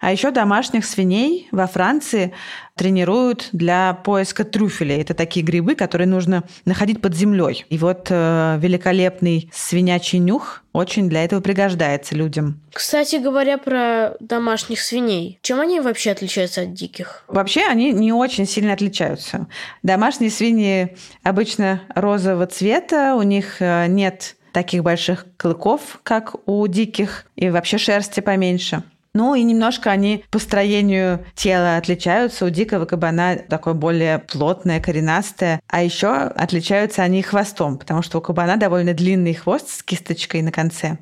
А 0.00 0.12
еще 0.12 0.30
домашних 0.30 0.86
свиней 0.86 1.48
во 1.52 1.66
Франции 1.66 2.32
тренируют 2.74 3.50
для 3.52 3.92
поиска 3.92 4.44
трюфелей. 4.44 4.98
Это 5.02 5.12
такие 5.12 5.44
грибы, 5.44 5.74
которые 5.74 6.08
нужно 6.08 6.44
находить 6.64 7.02
под 7.02 7.14
землей. 7.14 7.66
И 7.68 7.76
вот 7.76 8.06
э, 8.08 8.58
великолепный 8.58 9.50
свинячий 9.52 10.18
нюх 10.18 10.62
очень 10.72 11.10
для 11.10 11.24
этого 11.24 11.42
пригождается 11.42 12.14
людям. 12.14 12.60
Кстати 12.72 13.16
говоря 13.16 13.58
про 13.58 14.16
домашних 14.20 14.80
свиней, 14.80 15.38
чем 15.42 15.60
они 15.60 15.80
вообще 15.80 16.12
отличаются 16.12 16.62
от 16.62 16.72
диких? 16.72 17.24
Вообще 17.28 17.66
они 17.68 17.92
не 17.92 18.12
очень 18.12 18.46
сильно 18.46 18.72
отличаются. 18.72 19.48
Домашние 19.82 20.30
свиньи 20.30 20.96
обычно 21.22 21.82
розового 21.94 22.46
цвета, 22.46 23.16
у 23.16 23.22
них 23.22 23.56
э, 23.60 23.86
нет 23.88 24.36
таких 24.52 24.82
больших 24.82 25.26
клыков, 25.36 26.00
как 26.02 26.34
у 26.46 26.66
диких, 26.66 27.26
и 27.36 27.50
вообще 27.50 27.78
шерсти 27.78 28.20
поменьше. 28.20 28.82
Ну 29.12 29.34
и 29.34 29.42
немножко 29.42 29.90
они 29.90 30.24
по 30.30 30.38
строению 30.38 31.24
тела 31.34 31.76
отличаются. 31.76 32.44
У 32.46 32.50
дикого 32.50 32.84
кабана 32.84 33.36
такое 33.48 33.74
более 33.74 34.20
плотное, 34.20 34.80
коренастое. 34.80 35.60
А 35.66 35.82
еще 35.82 36.08
отличаются 36.08 37.02
они 37.02 37.22
хвостом, 37.22 37.76
потому 37.76 38.02
что 38.02 38.18
у 38.18 38.20
кабана 38.20 38.56
довольно 38.56 38.94
длинный 38.94 39.34
хвост 39.34 39.68
с 39.68 39.82
кисточкой 39.82 40.42
на 40.42 40.52
конце. 40.52 40.98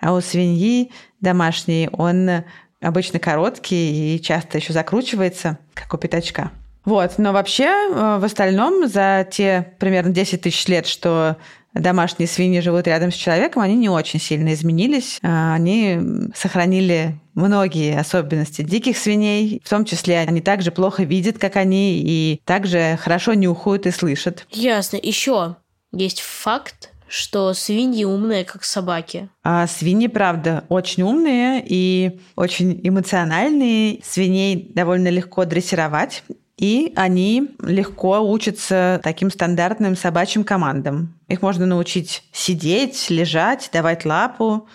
А 0.00 0.14
у 0.14 0.22
свиньи 0.22 0.90
домашней 1.20 1.90
он 1.92 2.44
обычно 2.80 3.18
короткий 3.18 4.16
и 4.16 4.22
часто 4.22 4.56
еще 4.56 4.72
закручивается, 4.72 5.58
как 5.74 5.92
у 5.92 5.98
пятачка. 5.98 6.52
Вот, 6.86 7.18
но 7.18 7.32
вообще 7.32 7.64
э, 7.66 8.18
в 8.18 8.24
остальном 8.24 8.88
за 8.88 9.28
те 9.30 9.74
примерно 9.78 10.12
10 10.12 10.40
тысяч 10.40 10.66
лет, 10.66 10.86
что 10.86 11.36
домашние 11.74 12.28
свиньи 12.28 12.60
живут 12.60 12.86
рядом 12.86 13.10
с 13.10 13.14
человеком, 13.14 13.62
они 13.62 13.76
не 13.76 13.88
очень 13.88 14.20
сильно 14.20 14.52
изменились. 14.52 15.18
А, 15.22 15.54
они 15.54 15.98
сохранили 16.34 17.20
многие 17.34 17.98
особенности 17.98 18.62
диких 18.62 18.96
свиней, 18.96 19.60
в 19.64 19.68
том 19.68 19.84
числе 19.84 20.18
они 20.18 20.40
также 20.40 20.70
плохо 20.70 21.04
видят, 21.04 21.38
как 21.38 21.56
они, 21.56 22.00
и 22.00 22.40
также 22.44 22.98
хорошо 23.00 23.34
нюхают 23.34 23.86
и 23.86 23.90
слышат. 23.90 24.46
Ясно. 24.50 24.98
Еще 25.02 25.56
есть 25.92 26.20
факт, 26.20 26.90
что 27.10 27.52
свиньи 27.54 28.04
умные, 28.04 28.44
как 28.44 28.62
собаки. 28.62 29.28
А 29.42 29.66
свиньи, 29.66 30.06
правда, 30.06 30.64
очень 30.68 31.02
умные 31.02 31.62
и 31.66 32.20
очень 32.36 32.80
эмоциональные. 32.84 34.00
Свиней 34.04 34.70
довольно 34.74 35.08
легко 35.08 35.44
дрессировать. 35.44 36.22
И 36.60 36.92
они 36.94 37.52
легко 37.62 38.20
учатся 38.20 39.00
таким 39.02 39.30
стандартным 39.30 39.96
собачьим 39.96 40.44
командам. 40.44 41.14
Их 41.26 41.40
можно 41.40 41.64
научить 41.64 42.22
сидеть, 42.32 43.08
лежать, 43.08 43.70
давать 43.72 44.04
лапу, 44.04 44.68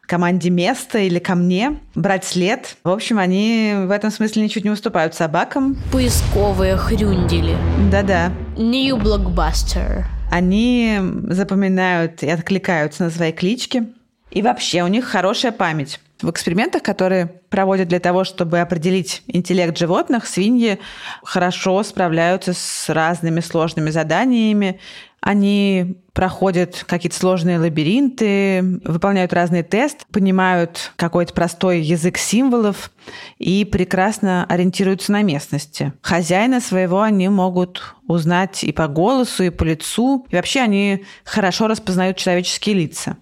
команде 0.00 0.50
место 0.50 0.98
или 0.98 1.20
ко 1.20 1.36
мне, 1.36 1.78
брать 1.94 2.24
след. 2.24 2.76
В 2.82 2.90
общем, 2.90 3.20
они 3.20 3.72
в 3.86 3.92
этом 3.92 4.10
смысле 4.10 4.42
ничуть 4.42 4.64
не 4.64 4.70
уступают 4.70 5.14
собакам. 5.14 5.76
Поисковые 5.92 6.76
хрюндели. 6.76 7.56
Да-да. 7.92 8.32
New 8.56 8.96
Blockbuster. 8.96 10.06
Они 10.32 10.98
запоминают 11.28 12.20
и 12.24 12.28
откликаются 12.28 13.04
на 13.04 13.10
свои 13.10 13.30
клички. 13.30 13.86
И 14.32 14.42
вообще 14.42 14.82
у 14.82 14.88
них 14.88 15.04
хорошая 15.04 15.52
память. 15.52 16.00
В 16.20 16.30
экспериментах, 16.30 16.82
которые 16.82 17.26
проводят 17.26 17.86
для 17.88 18.00
того, 18.00 18.24
чтобы 18.24 18.58
определить 18.58 19.22
интеллект 19.28 19.78
животных, 19.78 20.26
свиньи 20.26 20.80
хорошо 21.22 21.82
справляются 21.84 22.54
с 22.54 22.88
разными 22.88 23.38
сложными 23.38 23.90
заданиями. 23.90 24.80
Они 25.20 25.96
проходят 26.12 26.84
какие-то 26.88 27.16
сложные 27.16 27.60
лабиринты, 27.60 28.80
выполняют 28.84 29.32
разные 29.32 29.62
тесты, 29.62 30.04
понимают 30.10 30.92
какой-то 30.96 31.32
простой 31.34 31.82
язык 31.82 32.18
символов 32.18 32.90
и 33.38 33.64
прекрасно 33.64 34.44
ориентируются 34.48 35.12
на 35.12 35.22
местности. 35.22 35.92
Хозяина 36.02 36.60
своего 36.60 37.00
они 37.00 37.28
могут 37.28 37.94
узнать 38.08 38.64
и 38.64 38.72
по 38.72 38.88
голосу, 38.88 39.44
и 39.44 39.50
по 39.50 39.62
лицу. 39.62 40.26
И 40.30 40.36
вообще 40.36 40.60
они 40.60 41.04
хорошо 41.24 41.68
распознают 41.68 42.16
человеческие 42.16 42.74
лица. 42.74 43.16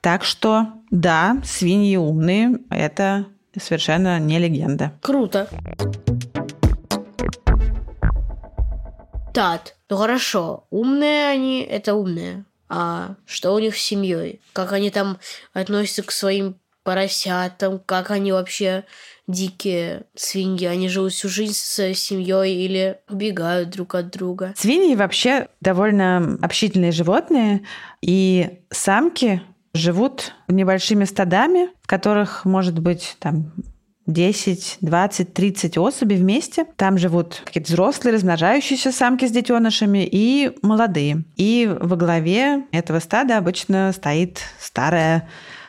Так 0.00 0.22
что, 0.22 0.77
да, 0.90 1.40
свиньи 1.44 1.96
умные, 1.96 2.58
это 2.70 3.26
совершенно 3.58 4.18
не 4.18 4.38
легенда. 4.38 4.92
Круто. 5.02 5.48
Тат, 9.34 9.76
ну 9.88 9.96
хорошо, 9.96 10.66
умные 10.70 11.28
они, 11.28 11.60
это 11.62 11.94
умные. 11.94 12.44
А 12.68 13.14
что 13.24 13.54
у 13.54 13.58
них 13.58 13.76
с 13.76 13.80
семьей? 13.82 14.40
Как 14.52 14.72
они 14.72 14.90
там 14.90 15.18
относятся 15.52 16.02
к 16.02 16.10
своим 16.10 16.56
поросятам? 16.82 17.80
Как 17.84 18.10
они 18.10 18.32
вообще 18.32 18.84
дикие 19.26 20.04
свиньи? 20.14 20.66
Они 20.66 20.88
живут 20.88 21.12
всю 21.12 21.28
жизнь 21.28 21.54
с 21.54 21.94
семьей 21.94 22.64
или 22.64 22.98
убегают 23.08 23.70
друг 23.70 23.94
от 23.94 24.10
друга? 24.10 24.54
Свиньи 24.56 24.94
вообще 24.94 25.48
довольно 25.60 26.38
общительные 26.42 26.92
животные, 26.92 27.62
и 28.02 28.60
самки 28.70 29.42
живут 29.78 30.34
небольшими 30.48 31.04
стадами, 31.04 31.70
в 31.82 31.86
которых 31.86 32.44
может 32.44 32.78
быть 32.78 33.16
там 33.18 33.52
10, 34.06 34.78
20, 34.80 35.34
30 35.34 35.78
особей 35.78 36.16
вместе. 36.16 36.64
Там 36.76 36.98
живут 36.98 37.42
какие-то 37.44 37.70
взрослые, 37.70 38.14
размножающиеся 38.14 38.90
самки 38.90 39.26
с 39.26 39.30
детенышами 39.30 40.08
и 40.10 40.52
молодые. 40.62 41.24
И 41.36 41.70
во 41.80 41.96
главе 41.96 42.64
этого 42.72 43.00
стада 43.00 43.36
обычно 43.36 43.92
стоит 43.92 44.40
старая 44.58 45.28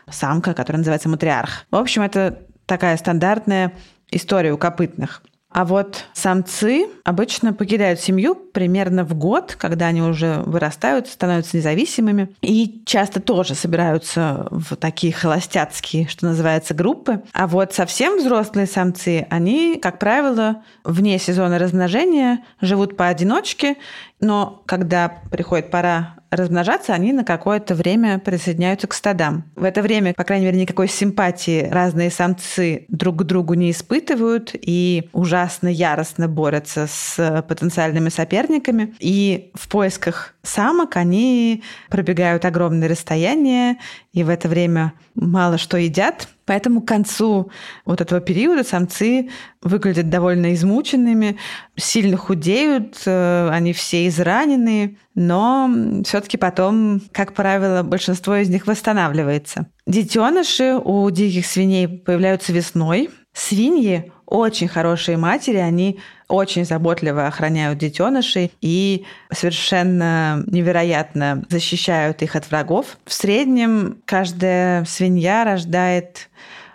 самка, 0.10 0.54
которая 0.54 0.80
называется 0.80 1.10
матриарх. 1.10 1.66
В 1.70 1.76
общем, 1.76 2.02
это 2.02 2.40
такая 2.66 2.96
стандартная 2.98 3.74
история 4.10 4.54
у 4.54 4.58
копытных. 4.58 5.22
А 5.52 5.66
вот 5.66 6.06
самцы 6.14 6.88
обычно 7.04 7.54
покидают 7.54 8.00
семью 8.00 8.36
примерно 8.36 9.04
в 9.04 9.16
год, 9.16 9.56
когда 9.58 9.88
они 9.88 10.02
уже 10.02 10.44
вырастают, 10.46 11.08
становятся 11.08 11.58
независимыми. 11.58 12.36
И 12.42 12.84
часто 12.86 13.20
тоже 13.20 13.56
собираются 13.56 14.48
в 14.52 14.76
такие 14.76 15.12
холостяцкие, 15.12 16.08
что 16.08 16.28
называется, 16.28 16.76
группы. 16.76 17.24
А 17.34 17.48
вот 17.48 17.74
совсем 17.74 18.20
взрослые 18.20 18.68
самцы, 18.68 19.26
они, 19.30 19.80
как 19.82 19.98
правило, 19.98 20.64
вне 20.84 21.18
сезона 21.18 21.58
размножения 21.58 22.44
живут 22.62 22.96
поодиночке, 22.96 23.78
но 24.20 24.62
когда 24.68 25.10
приходит 25.32 25.72
пора 25.72 26.19
размножаться, 26.32 26.94
они 26.94 27.14
на 27.14 27.24
какое-то 27.24 27.76
время 27.76 28.20
присоединяются 28.20 28.88
к 28.88 28.94
стадам. 28.94 29.44
В 29.56 29.64
это 29.64 29.82
время, 29.82 30.14
по 30.14 30.24
крайней 30.24 30.46
мере, 30.46 30.60
никакой 30.60 30.88
симпатии 30.88 31.68
разные 31.70 32.12
самцы 32.12 32.86
друг 32.88 33.18
к 33.18 33.24
другу 33.24 33.54
не 33.54 33.72
испытывают 33.72 34.52
и 34.54 35.10
ужасно 35.14 35.68
яростно 35.68 36.28
борются 36.28 36.88
с 36.88 37.44
потенциальными 37.48 38.10
соперниками. 38.10 38.96
И 39.00 39.52
в 39.54 39.68
поисках 39.70 40.36
самок 40.44 40.96
они 40.96 41.64
пробегают 41.90 42.46
огромные 42.46 42.90
расстояния 42.90 43.78
и 44.14 44.24
в 44.24 44.30
это 44.30 44.48
время 44.48 44.94
мало 45.16 45.58
что 45.58 45.78
едят. 45.78 46.28
Поэтому 46.46 46.82
к 46.82 46.88
концу 46.88 47.52
вот 47.86 48.02
этого 48.02 48.22
периода 48.22 48.64
самцы 48.64 49.30
выглядят 49.62 50.10
довольно 50.10 50.54
измученными, 50.56 51.38
сильно 51.76 52.18
худеют, 52.18 53.04
э, 53.06 53.50
они 53.52 53.72
все 53.72 54.08
израненные, 54.08 54.98
но 55.14 55.70
все-таки 56.04 56.38
потом, 56.38 57.02
как 57.12 57.34
правило, 57.34 57.84
большинство 57.84 58.36
из 58.38 58.50
них 58.50 58.66
восстанавливается. 58.66 59.68
Детеныши 59.86 60.76
у 60.84 61.08
диких 61.12 61.46
свиней 61.46 61.88
появляются 61.88 62.52
весной. 62.52 63.10
Свиньи 63.40 64.12
очень 64.26 64.68
хорошие 64.68 65.18
матери, 65.18 65.58
они 65.58 66.00
очень 66.28 66.66
заботливо 66.66 67.26
охраняют 67.26 67.80
детенышей 67.80 68.52
и 68.60 69.06
совершенно 69.32 70.44
невероятно 70.46 71.46
защищают 71.50 72.22
их 72.22 72.36
от 72.36 72.50
врагов. 72.50 72.98
В 73.06 73.14
среднем 73.14 74.02
каждая 74.06 74.84
свинья 74.84 75.46
рождает 75.46 76.30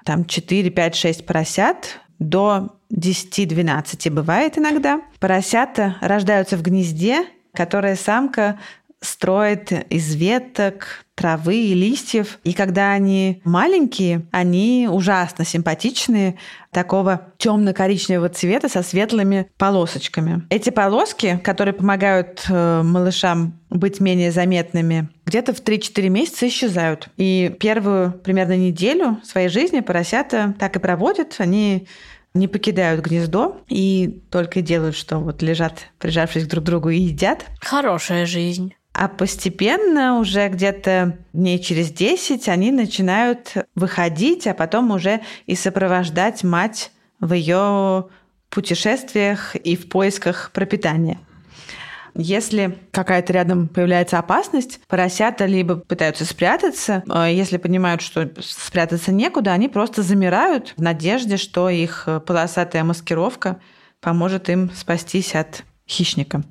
там 0.07 0.25
4, 0.25 0.71
5, 0.71 0.95
6 0.95 1.27
поросят 1.27 2.01
до 2.19 2.75
10-12 2.91 4.11
бывает 4.11 4.57
иногда. 4.57 5.03
Поросята 5.21 5.97
рождаются 6.01 6.57
в 6.57 6.63
гнезде, 6.63 7.27
которое 7.53 7.95
самка 7.95 8.59
строит 9.05 9.73
из 9.91 10.15
веток, 10.15 11.05
травы 11.15 11.57
и 11.57 11.75
листьев. 11.75 12.39
И 12.45 12.53
когда 12.53 12.93
они 12.93 13.41
маленькие, 13.45 14.27
они 14.33 14.89
ужасно 14.91 15.45
симпатичные, 15.45 16.37
такого 16.73 17.33
темно-коричневого 17.39 18.29
цвета 18.31 18.69
со 18.69 18.83
светлыми 18.83 19.49
полосочками. 19.57 20.43
Эти 20.51 20.71
полоски, 20.71 21.41
которые 21.45 21.73
помогают 21.75 22.45
э, 22.49 22.83
малышам 22.83 23.61
быть 23.71 24.01
менее 24.01 24.33
заметными, 24.33 25.09
где-то 25.27 25.55
в 25.55 25.63
3-4 25.63 26.09
месяца 26.09 26.49
исчезают. 26.49 27.09
И 27.17 27.55
первую 27.61 28.13
примерно 28.13 28.57
неделю 28.57 29.21
своей 29.23 29.49
жизни 29.49 29.81
поросята 29.81 30.55
так 30.59 30.77
и 30.77 30.81
проводят. 30.81 31.37
Они 31.39 31.87
не 32.35 32.49
покидают 32.49 33.01
гнездо 33.01 33.61
и 33.69 34.23
только 34.31 34.61
делают, 34.61 34.97
что 34.97 35.19
вот 35.19 35.43
лежат, 35.43 35.91
прижавшись 35.99 36.47
друг 36.47 36.65
к 36.65 36.67
другу 36.67 36.91
и 36.91 36.99
едят. 36.99 37.47
Хорошая 37.61 38.27
жизнь. 38.27 38.75
А 38.97 39.09
постепенно, 39.09 40.21
уже 40.21 40.49
где-то 40.49 41.19
дней 41.33 41.59
через 41.59 41.91
10, 41.91 42.49
они 42.49 42.71
начинают 42.71 43.55
выходить, 43.75 44.47
а 44.47 44.55
потом 44.55 44.93
уже 44.93 45.21
и 45.47 45.57
сопровождать 45.57 46.45
мать 46.45 46.93
в 47.19 47.33
ее 47.33 48.07
путешествиях 48.51 49.57
и 49.57 49.75
в 49.77 49.89
поисках 49.89 50.53
пропитания. 50.53 51.19
Если 52.15 52.79
какая-то 52.93 53.33
рядом 53.33 53.67
появляется 53.67 54.21
опасность, 54.21 54.81
поросята 54.87 55.47
либо 55.47 55.75
пытаются 55.75 56.25
спрятаться, 56.25 57.03
а 57.09 57.29
если 57.29 57.57
понимают, 57.57 58.01
что 58.01 58.31
спрятаться 58.41 59.11
некуда, 59.11 59.53
они 59.53 59.69
просто 59.69 60.03
замирают 60.03 60.73
в 60.77 60.81
надежде, 60.83 61.37
что 61.37 61.69
их 61.69 62.09
полосатая 62.25 62.85
маскировка 62.85 63.59
поможет 64.01 64.49
им 64.49 64.71
спастись 64.73 65.35
от 65.35 65.65
хищника. 65.89 66.45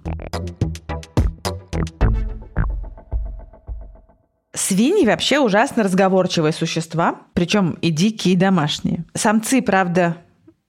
Свиньи 4.56 5.06
вообще 5.06 5.40
ужасно 5.40 5.84
разговорчивые 5.84 6.54
существа, 6.54 7.22
причем 7.34 7.78
и 7.82 7.90
дикие, 7.90 8.36
и 8.36 8.38
домашние. 8.38 9.04
Самцы, 9.16 9.64
правда, 9.64 10.18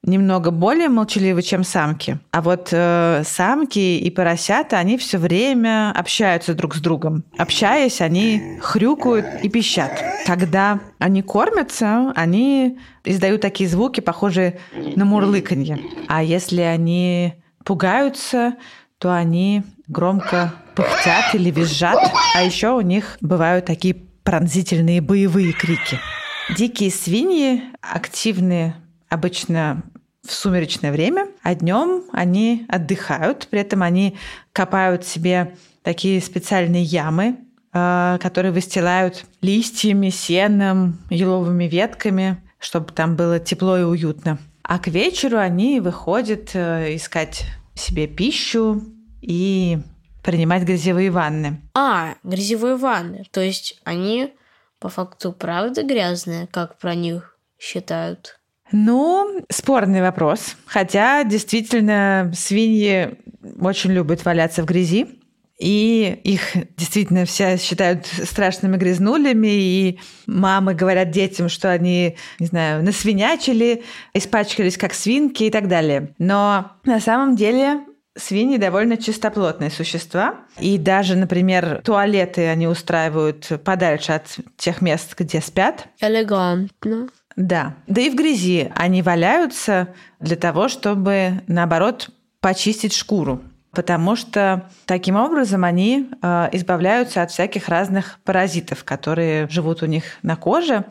немного 0.03 0.51
более 0.51 0.89
молчаливы, 0.89 1.43
чем 1.43 1.65
самки. 1.65 2.19
А 2.31 2.43
вот 2.43 2.69
э, 2.73 3.23
самки 3.27 3.99
и 3.99 4.11
поросята, 4.11 4.79
они 4.79 4.97
все 4.97 5.19
время 5.19 5.93
общаются 5.95 6.55
друг 6.55 6.75
с 6.75 6.81
другом. 6.81 7.25
Общаясь, 7.37 8.01
они 8.01 8.59
хрюкают 8.61 9.27
и 9.43 9.49
пищат. 9.49 10.03
Когда 10.27 10.81
они 10.99 11.23
кормятся, 11.23 12.13
они 12.17 12.79
издают 13.05 13.41
такие 13.41 13.69
звуки, 13.69 14.01
похожие 14.01 14.61
на 14.97 15.05
мурлыканье. 15.05 15.79
А 16.09 16.23
если 16.23 16.61
они 16.61 17.35
пугаются, 17.65 18.55
то 18.99 19.15
они 19.15 19.63
громко 19.89 20.55
пыхтят 20.75 21.35
или 21.35 21.51
визжат. 21.51 21.99
А 22.35 22.43
еще 22.43 22.71
у 22.71 22.81
них 22.81 23.17
бывают 23.21 23.67
такие 23.67 23.95
пронзительные 24.23 25.01
боевые 25.01 25.53
крики. 25.53 25.99
Дикие 26.57 26.91
свиньи 26.91 27.63
активны 27.81 28.75
обычно 29.09 29.83
в 30.27 30.33
сумеречное 30.33 30.93
время, 30.93 31.29
а 31.43 31.55
днем 31.55 32.05
они 32.13 32.65
отдыхают, 32.69 33.47
при 33.51 33.61
этом 33.61 33.83
они 33.83 34.17
копают 34.53 35.05
себе 35.05 35.55
такие 35.83 36.21
специальные 36.21 36.83
ямы, 36.83 37.37
э, 37.73 38.19
которые 38.21 38.53
выстилают 38.53 39.27
листьями, 39.43 40.09
сеном, 40.09 40.99
еловыми 41.11 41.65
ветками, 41.65 42.43
чтобы 42.59 42.93
там 42.93 43.17
было 43.17 43.39
тепло 43.39 43.77
и 43.79 43.83
уютно. 43.83 44.39
А 44.63 44.79
к 44.79 44.89
вечеру 44.89 45.37
они 45.37 45.81
выходят 45.81 46.51
э, 46.55 46.97
искать 46.97 47.45
себе 47.75 48.07
пищу 48.07 48.83
и 49.21 49.79
принимать 50.25 50.65
грязевые 50.65 51.11
ванны. 51.11 51.61
А, 51.75 52.15
грязевые 52.25 52.77
ванны. 52.77 53.25
То 53.31 53.41
есть 53.41 53.81
они 53.85 54.33
по 54.81 54.89
факту 54.89 55.33
правда 55.33 55.83
грязные, 55.83 56.49
как 56.49 56.79
про 56.79 56.95
них 56.95 57.39
считают? 57.59 58.41
Ну, 58.73 59.45
спорный 59.51 60.01
вопрос. 60.01 60.57
Хотя 60.67 61.23
действительно 61.25 62.33
свиньи 62.35 63.19
очень 63.61 63.93
любят 63.93 64.25
валяться 64.25 64.63
в 64.63 64.67
грязи. 64.67 65.07
И 65.59 66.21
их 66.25 66.57
действительно 66.77 67.27
все 67.27 67.57
считают 67.59 68.07
страшными 68.07 68.77
грязнулями, 68.77 69.47
и 69.47 70.01
мамы 70.27 70.75
говорят 70.75 71.11
детям, 71.11 71.49
что 71.49 71.71
они, 71.71 72.17
не 72.41 72.47
знаю, 72.47 72.83
насвинячили, 72.83 73.85
испачкались 74.15 74.77
как 74.77 74.95
свинки 74.95 75.45
и 75.45 75.51
так 75.51 75.69
далее. 75.69 76.13
Но 76.19 76.73
на 76.85 76.99
самом 76.99 77.37
деле 77.37 77.85
Свиньи 78.17 78.59
довольно 78.59 78.97
чистоплотные 78.97 79.71
существа. 79.71 80.37
И 80.59 80.79
даже, 80.79 81.17
например, 81.17 81.83
туалеты 81.85 82.49
они 82.49 82.69
устраивают 82.69 83.51
подальше 83.65 84.13
от 84.13 84.39
тех 84.57 84.81
мест, 84.81 85.15
где 85.19 85.41
спят. 85.41 85.89
Элегантно. 86.01 87.09
Да. 87.37 87.75
Да 87.87 88.01
и 88.01 88.11
в 88.11 88.15
грязи 88.15 88.71
они 88.77 89.03
валяются 89.03 89.89
для 90.21 90.37
того, 90.37 90.69
чтобы, 90.69 91.43
наоборот, 91.49 92.11
почистить 92.41 92.95
шкуру. 92.95 93.43
Потому 93.73 94.15
что 94.15 94.71
таким 94.87 95.17
образом 95.17 95.65
они 95.65 96.09
э, 96.23 96.49
избавляются 96.53 97.23
от 97.23 97.33
всяких 97.33 97.69
разных 97.69 98.21
паразитов, 98.23 98.85
которые 98.85 99.49
живут 99.49 99.83
у 99.83 99.87
них 99.87 100.05
на 100.23 100.37
коже. 100.37 100.85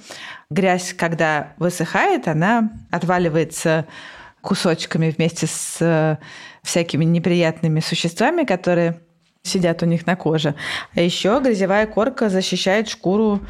Грязь, 0.50 0.94
когда 0.94 1.54
высыхает, 1.58 2.28
она 2.28 2.72
отваливается 2.92 3.86
кусочками 4.42 5.14
вместе 5.18 5.48
с 5.48 5.78
э, 5.80 6.18
всякими 6.64 7.06
неприятными 7.06 7.80
существами, 7.80 8.44
которые 8.44 9.00
сидят 9.44 9.84
у 9.84 9.86
них 9.86 10.08
на 10.08 10.16
коже. 10.16 10.56
А 10.96 11.02
еще 11.02 11.40
грязевая 11.44 11.86
корка 11.86 12.30
защищает 12.30 12.88
шкуру 12.88 13.42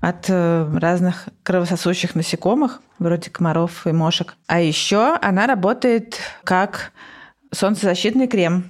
от 0.00 0.26
э, 0.28 0.68
разных 0.78 1.28
кровососущих 1.44 2.14
насекомых, 2.14 2.82
вроде 2.98 3.30
комаров 3.30 3.86
и 3.86 3.92
мошек. 3.92 4.34
А 4.48 4.60
еще 4.60 5.16
она 5.22 5.46
работает 5.46 6.18
как 6.42 6.92
солнцезащитный 7.52 8.26
крем. 8.26 8.64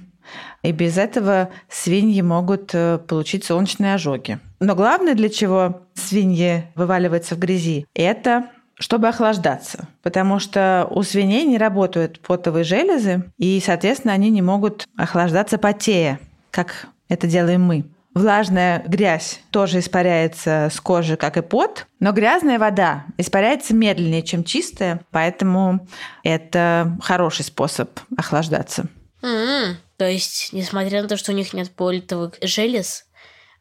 И 0.61 0.71
без 0.71 0.97
этого 0.97 1.49
свиньи 1.69 2.21
могут 2.21 2.71
э, 2.73 2.99
получить 2.99 3.43
солнечные 3.43 3.95
ожоги. 3.95 4.39
Но 4.59 4.75
главное, 4.75 5.15
для 5.15 5.29
чего 5.29 5.81
свиньи 5.93 6.65
вываливаются 6.75 7.35
в 7.35 7.39
грязи, 7.39 7.85
это 7.93 8.49
чтобы 8.83 9.07
охлаждаться, 9.07 9.87
потому 10.01 10.39
что 10.39 10.85
у 10.91 11.03
свиней 11.03 11.45
не 11.45 11.57
работают 11.57 12.19
потовые 12.19 12.65
железы, 12.65 13.23
и, 13.37 13.61
соответственно, 13.65 14.13
они 14.13 14.29
не 14.29 14.41
могут 14.41 14.89
охлаждаться 14.97 15.57
потея, 15.57 16.19
как 16.51 16.87
это 17.07 17.25
делаем 17.25 17.61
мы. 17.61 17.85
Влажная 18.13 18.83
грязь 18.85 19.39
тоже 19.51 19.79
испаряется 19.79 20.67
с 20.69 20.81
кожи, 20.81 21.15
как 21.15 21.37
и 21.37 21.41
пот, 21.41 21.87
но 22.01 22.11
грязная 22.11 22.59
вода 22.59 23.05
испаряется 23.17 23.73
медленнее, 23.73 24.21
чем 24.21 24.43
чистая, 24.43 24.99
поэтому 25.11 25.87
это 26.25 26.97
хороший 27.01 27.45
способ 27.45 27.89
охлаждаться. 28.17 28.87
М, 29.21 29.77
То 29.95 30.09
есть, 30.09 30.49
несмотря 30.51 31.03
на 31.03 31.07
то, 31.07 31.15
что 31.15 31.31
у 31.31 31.35
них 31.35 31.53
нет 31.53 31.71
политовых 31.71 32.33
желез, 32.41 33.05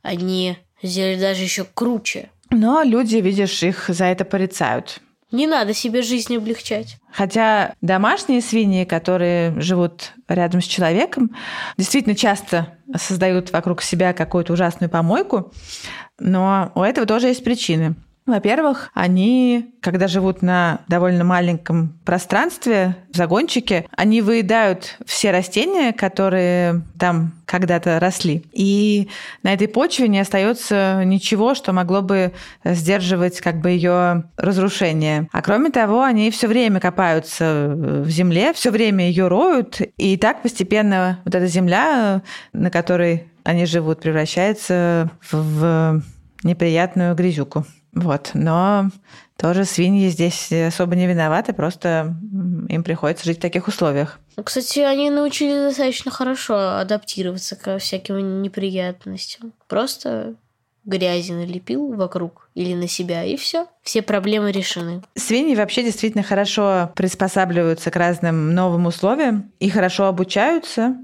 они 0.02 0.58
сделали 0.82 1.20
даже 1.20 1.44
еще 1.44 1.64
круче. 1.64 2.28
Но 2.50 2.82
люди, 2.82 3.18
видишь, 3.18 3.62
их 3.62 3.84
за 3.86 4.06
это 4.06 4.24
порицают. 4.24 5.00
Не 5.32 5.46
надо 5.46 5.72
себе 5.72 6.02
жизнь 6.02 6.36
облегчать. 6.36 6.98
Хотя 7.10 7.74
домашние 7.80 8.42
свиньи, 8.42 8.84
которые 8.84 9.58
живут 9.60 10.12
рядом 10.28 10.60
с 10.60 10.64
человеком, 10.64 11.34
действительно 11.78 12.14
часто 12.14 12.78
создают 12.94 13.50
вокруг 13.50 13.82
себя 13.82 14.12
какую-то 14.12 14.52
ужасную 14.52 14.90
помойку, 14.90 15.52
но 16.18 16.70
у 16.74 16.82
этого 16.82 17.06
тоже 17.06 17.28
есть 17.28 17.42
причины. 17.42 17.96
Во-первых, 18.24 18.90
они, 18.94 19.74
когда 19.80 20.06
живут 20.06 20.42
на 20.42 20.80
довольно 20.86 21.24
маленьком 21.24 21.98
пространстве, 22.04 22.96
в 23.12 23.16
загончике, 23.16 23.86
они 23.96 24.22
выедают 24.22 24.96
все 25.04 25.32
растения, 25.32 25.92
которые 25.92 26.82
там 26.98 27.32
когда-то 27.46 27.98
росли. 27.98 28.44
И 28.52 29.08
на 29.42 29.52
этой 29.52 29.66
почве 29.66 30.06
не 30.06 30.20
остается 30.20 31.02
ничего, 31.04 31.54
что 31.54 31.72
могло 31.72 32.00
бы 32.00 32.32
сдерживать 32.64 33.40
как 33.40 33.60
бы 33.60 33.70
ее 33.70 34.24
разрушение. 34.36 35.28
А 35.32 35.42
кроме 35.42 35.70
того, 35.70 36.02
они 36.02 36.30
все 36.30 36.46
время 36.46 36.78
копаются 36.78 37.74
в 37.76 38.08
земле, 38.08 38.52
все 38.52 38.70
время 38.70 39.08
ее 39.08 39.26
роют, 39.26 39.80
и 39.96 40.16
так 40.16 40.42
постепенно 40.42 41.18
вот 41.24 41.34
эта 41.34 41.46
земля, 41.46 42.22
на 42.52 42.70
которой 42.70 43.26
они 43.44 43.66
живут, 43.66 44.00
превращается 44.00 45.10
в 45.30 46.00
неприятную 46.44 47.14
грязюку. 47.16 47.66
Вот, 47.92 48.30
но 48.34 48.90
тоже 49.36 49.64
свиньи 49.64 50.08
здесь 50.08 50.50
особо 50.50 50.96
не 50.96 51.06
виноваты, 51.06 51.52
просто 51.52 52.14
им 52.68 52.82
приходится 52.82 53.24
жить 53.24 53.38
в 53.38 53.42
таких 53.42 53.68
условиях. 53.68 54.18
Ну, 54.36 54.44
Кстати, 54.44 54.80
они 54.80 55.10
научились 55.10 55.56
достаточно 55.56 56.10
хорошо 56.10 56.78
адаптироваться 56.78 57.56
ко 57.56 57.78
всяким 57.78 58.40
неприятностям. 58.40 59.52
Просто 59.68 60.36
грязи 60.84 61.32
налепил 61.32 61.92
вокруг 61.94 62.48
или 62.54 62.74
на 62.74 62.88
себя, 62.88 63.24
и 63.24 63.36
все. 63.36 63.66
Все 63.82 64.02
проблемы 64.02 64.52
решены. 64.52 65.02
Свиньи 65.14 65.54
вообще 65.54 65.82
действительно 65.82 66.24
хорошо 66.24 66.90
приспосабливаются 66.96 67.90
к 67.90 67.96
разным 67.96 68.54
новым 68.54 68.86
условиям 68.86 69.52
и 69.60 69.70
хорошо 69.70 70.06
обучаются. 70.06 70.96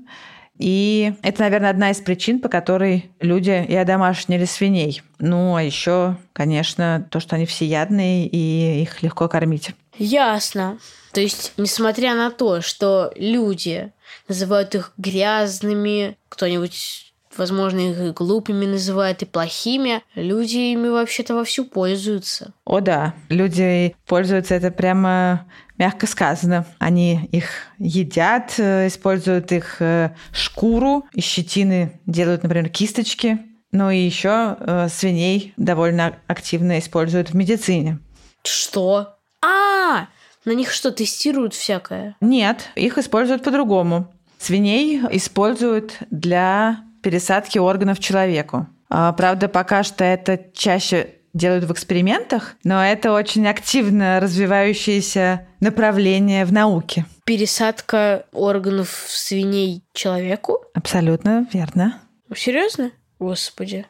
И 0.59 1.15
это, 1.23 1.43
наверное, 1.43 1.71
одна 1.71 1.91
из 1.91 1.99
причин, 1.99 2.41
по 2.41 2.49
которой 2.49 3.11
люди 3.21 3.65
и 3.67 3.75
одомашнили 3.75 4.45
свиней. 4.45 5.03
Ну, 5.19 5.57
а 5.57 5.63
еще, 5.63 6.17
конечно, 6.33 7.07
то, 7.11 7.21
что 7.21 7.37
они 7.37 7.47
всеядные 7.47 8.27
и 8.27 8.83
их 8.83 9.03
легко 9.03 9.29
кормить. 9.29 9.71
Ясно. 9.97 10.79
То 11.13 11.21
есть, 11.21 11.53
несмотря 11.57 12.15
на 12.15 12.31
то, 12.31 12.61
что 12.61 13.13
люди 13.17 13.93
называют 14.29 14.75
их 14.75 14.93
грязными, 14.99 16.17
кто-нибудь, 16.29 17.13
возможно, 17.37 17.79
их 17.79 17.99
и 18.01 18.11
глупыми 18.11 18.67
называет 18.67 19.23
и 19.23 19.27
плохими, 19.27 20.03
люди 20.15 20.73
ими 20.73 20.89
вообще-то 20.89 21.35
вовсю 21.35 21.65
пользуются. 21.65 22.53
О 22.65 22.81
да, 22.81 23.15
люди 23.29 23.97
пользуются 24.07 24.55
это 24.55 24.71
прямо 24.71 25.47
мягко 25.79 26.07
сказано. 26.07 26.67
Они 26.79 27.29
их 27.33 27.49
едят, 27.79 28.55
э, 28.59 28.89
используют 28.89 29.53
их 29.53 29.77
э, 29.81 30.15
шкуру, 30.33 31.07
из 31.13 31.25
щетины 31.25 32.01
делают, 32.07 32.43
например, 32.43 32.69
кисточки. 32.69 33.39
Ну 33.71 33.91
и 33.91 33.99
еще 33.99 34.57
э, 34.59 34.89
свиней 34.89 35.53
довольно 35.57 36.17
активно 36.27 36.79
используют 36.79 37.31
в 37.31 37.35
медицине. 37.35 37.99
Что? 38.43 39.17
А, 39.45 40.09
на 40.45 40.53
них 40.53 40.73
что, 40.73 40.91
тестируют 40.91 41.55
всякое? 41.55 42.17
Нет, 42.21 42.71
их 42.75 42.99
используют 42.99 43.45
по-другому. 43.45 44.13
Свиней 44.39 45.01
используют 45.11 45.99
для 46.11 46.81
пересадки 47.03 47.59
органов 47.59 47.99
человеку. 47.99 48.67
А, 48.89 49.13
Правда, 49.13 49.49
пока 49.49 49.83
что 49.83 50.05
это 50.05 50.41
чаще 50.55 51.18
делают 51.35 51.65
в 51.65 51.73
экспериментах, 51.73 52.57
но 52.65 52.85
это 52.85 53.13
очень 53.13 53.47
активно 53.47 54.21
развивающееся 54.21 55.47
направление 55.61 56.45
в 56.45 56.53
науке. 56.53 57.07
Пересадка 57.25 58.25
органов 58.33 59.05
свиней 59.09 59.83
человеку? 59.93 60.65
Абсолютно 60.75 61.47
верно. 61.53 62.01
Серьезно? 62.35 62.93
Господи. 63.19 63.87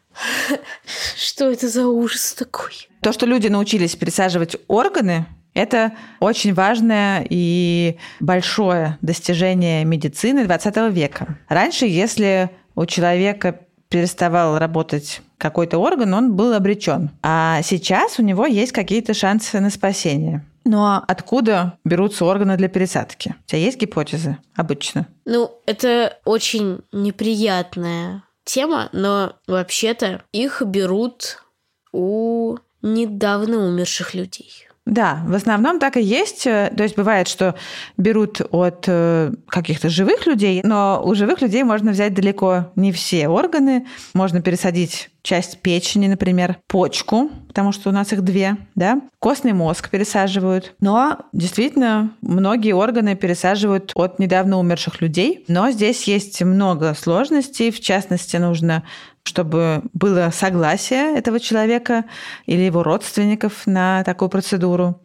Что 1.16 1.50
это 1.50 1.68
за 1.68 1.86
ужас 1.86 2.34
такой? 2.34 2.88
То, 3.02 3.12
что 3.12 3.26
люди 3.26 3.48
научились 3.48 3.94
пересаживать 3.94 4.56
органы, 4.66 5.26
это 5.54 5.92
очень 6.20 6.54
важное 6.54 7.26
и 7.28 7.98
большое 8.20 8.98
достижение 9.02 9.84
медицины 9.84 10.44
20 10.44 10.92
века. 10.92 11.38
Раньше, 11.48 11.86
если 11.86 12.50
у 12.74 12.86
человека 12.86 13.60
переставал 13.88 14.58
работать 14.58 15.22
какой-то 15.38 15.78
орган, 15.78 16.14
он 16.14 16.34
был 16.34 16.52
обречен. 16.52 17.10
А 17.22 17.62
сейчас 17.62 18.18
у 18.18 18.22
него 18.22 18.46
есть 18.46 18.72
какие-то 18.72 19.14
шансы 19.14 19.60
на 19.60 19.70
спасение. 19.70 20.44
Но 20.64 21.02
откуда 21.08 21.78
берутся 21.84 22.26
органы 22.26 22.56
для 22.56 22.68
пересадки? 22.68 23.34
У 23.46 23.48
тебя 23.48 23.60
есть 23.60 23.80
гипотезы 23.80 24.36
обычно? 24.54 25.06
Ну, 25.24 25.50
это 25.64 26.18
очень 26.24 26.80
неприятная 26.92 28.24
тема, 28.44 28.90
но 28.92 29.34
вообще-то 29.46 30.22
их 30.32 30.62
берут 30.66 31.42
у 31.92 32.56
недавно 32.82 33.66
умерших 33.66 34.14
людей. 34.14 34.67
Да, 34.88 35.22
в 35.26 35.34
основном 35.34 35.78
так 35.78 35.98
и 35.98 36.02
есть. 36.02 36.44
То 36.44 36.78
есть 36.78 36.96
бывает, 36.96 37.28
что 37.28 37.54
берут 37.98 38.40
от 38.50 38.84
э, 38.86 39.32
каких-то 39.46 39.90
живых 39.90 40.26
людей, 40.26 40.62
но 40.64 41.02
у 41.04 41.14
живых 41.14 41.42
людей 41.42 41.62
можно 41.62 41.92
взять 41.92 42.14
далеко 42.14 42.72
не 42.74 42.90
все 42.90 43.28
органы. 43.28 43.86
Можно 44.14 44.40
пересадить 44.40 45.10
часть 45.22 45.58
печени, 45.58 46.06
например, 46.06 46.56
почку, 46.68 47.30
потому 47.48 47.72
что 47.72 47.90
у 47.90 47.92
нас 47.92 48.14
их 48.14 48.22
две, 48.22 48.56
да, 48.74 49.02
костный 49.18 49.52
мозг 49.52 49.90
пересаживают. 49.90 50.74
Но 50.80 51.18
действительно 51.34 52.12
многие 52.22 52.72
органы 52.72 53.14
пересаживают 53.14 53.92
от 53.94 54.18
недавно 54.18 54.58
умерших 54.58 55.02
людей. 55.02 55.44
Но 55.48 55.70
здесь 55.70 56.04
есть 56.04 56.42
много 56.42 56.94
сложностей. 56.94 57.70
В 57.70 57.80
частности, 57.80 58.38
нужно 58.38 58.84
чтобы 59.28 59.82
было 59.92 60.30
согласие 60.32 61.16
этого 61.16 61.38
человека 61.38 62.04
или 62.46 62.62
его 62.62 62.82
родственников 62.82 63.66
на 63.66 64.02
такую 64.04 64.28
процедуру. 64.30 65.00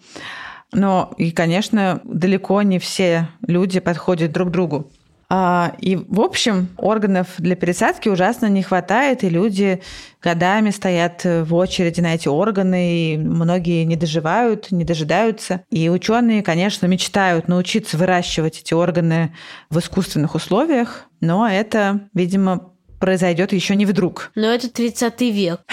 Но 0.71 1.13
и, 1.17 1.31
конечно, 1.31 2.01
далеко 2.03 2.61
не 2.63 2.79
все 2.79 3.27
люди 3.45 3.79
подходят 3.79 4.31
друг 4.31 4.49
другу. 4.49 4.89
А, 5.29 5.73
И, 5.79 5.95
в 5.95 6.21
общем, 6.21 6.69
органов 6.77 7.27
для 7.39 7.55
пересадки 7.55 8.07
ужасно 8.07 8.47
не 8.47 8.61
хватает, 8.61 9.23
и 9.23 9.29
люди 9.29 9.81
годами 10.21 10.69
стоят 10.69 11.23
в 11.25 11.55
очереди 11.55 12.01
на 12.01 12.13
эти 12.13 12.27
органы, 12.27 13.13
и 13.13 13.17
многие 13.17 13.83
не 13.83 13.95
доживают, 13.95 14.71
не 14.71 14.83
дожидаются. 14.83 15.63
И 15.71 15.89
ученые, 15.89 16.43
конечно, 16.43 16.85
мечтают 16.85 17.47
научиться 17.47 17.97
выращивать 17.97 18.59
эти 18.59 18.73
органы 18.75 19.33
в 19.71 19.79
искусственных 19.79 20.35
условиях, 20.35 21.05
но 21.19 21.47
это, 21.47 22.01
видимо, 22.13 22.72
произойдет 23.03 23.51
еще 23.51 23.75
не 23.75 23.85
вдруг. 23.85 24.31
Но 24.33 24.47
это 24.47 24.69
30 24.69 25.19
век. 25.21 25.59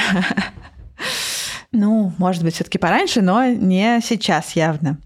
Ну, 1.72 2.12
может 2.18 2.42
быть, 2.42 2.56
все-таки 2.56 2.78
пораньше, 2.78 3.22
но 3.22 3.46
не 3.46 4.00
сейчас 4.02 4.56
явно. 4.56 4.98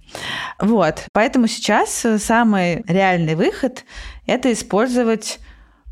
Вот. 0.58 1.04
Поэтому 1.12 1.46
сейчас 1.46 2.06
самый 2.16 2.82
реальный 2.88 3.34
выход– 3.34 3.84
это 4.26 4.50
использовать 4.50 5.40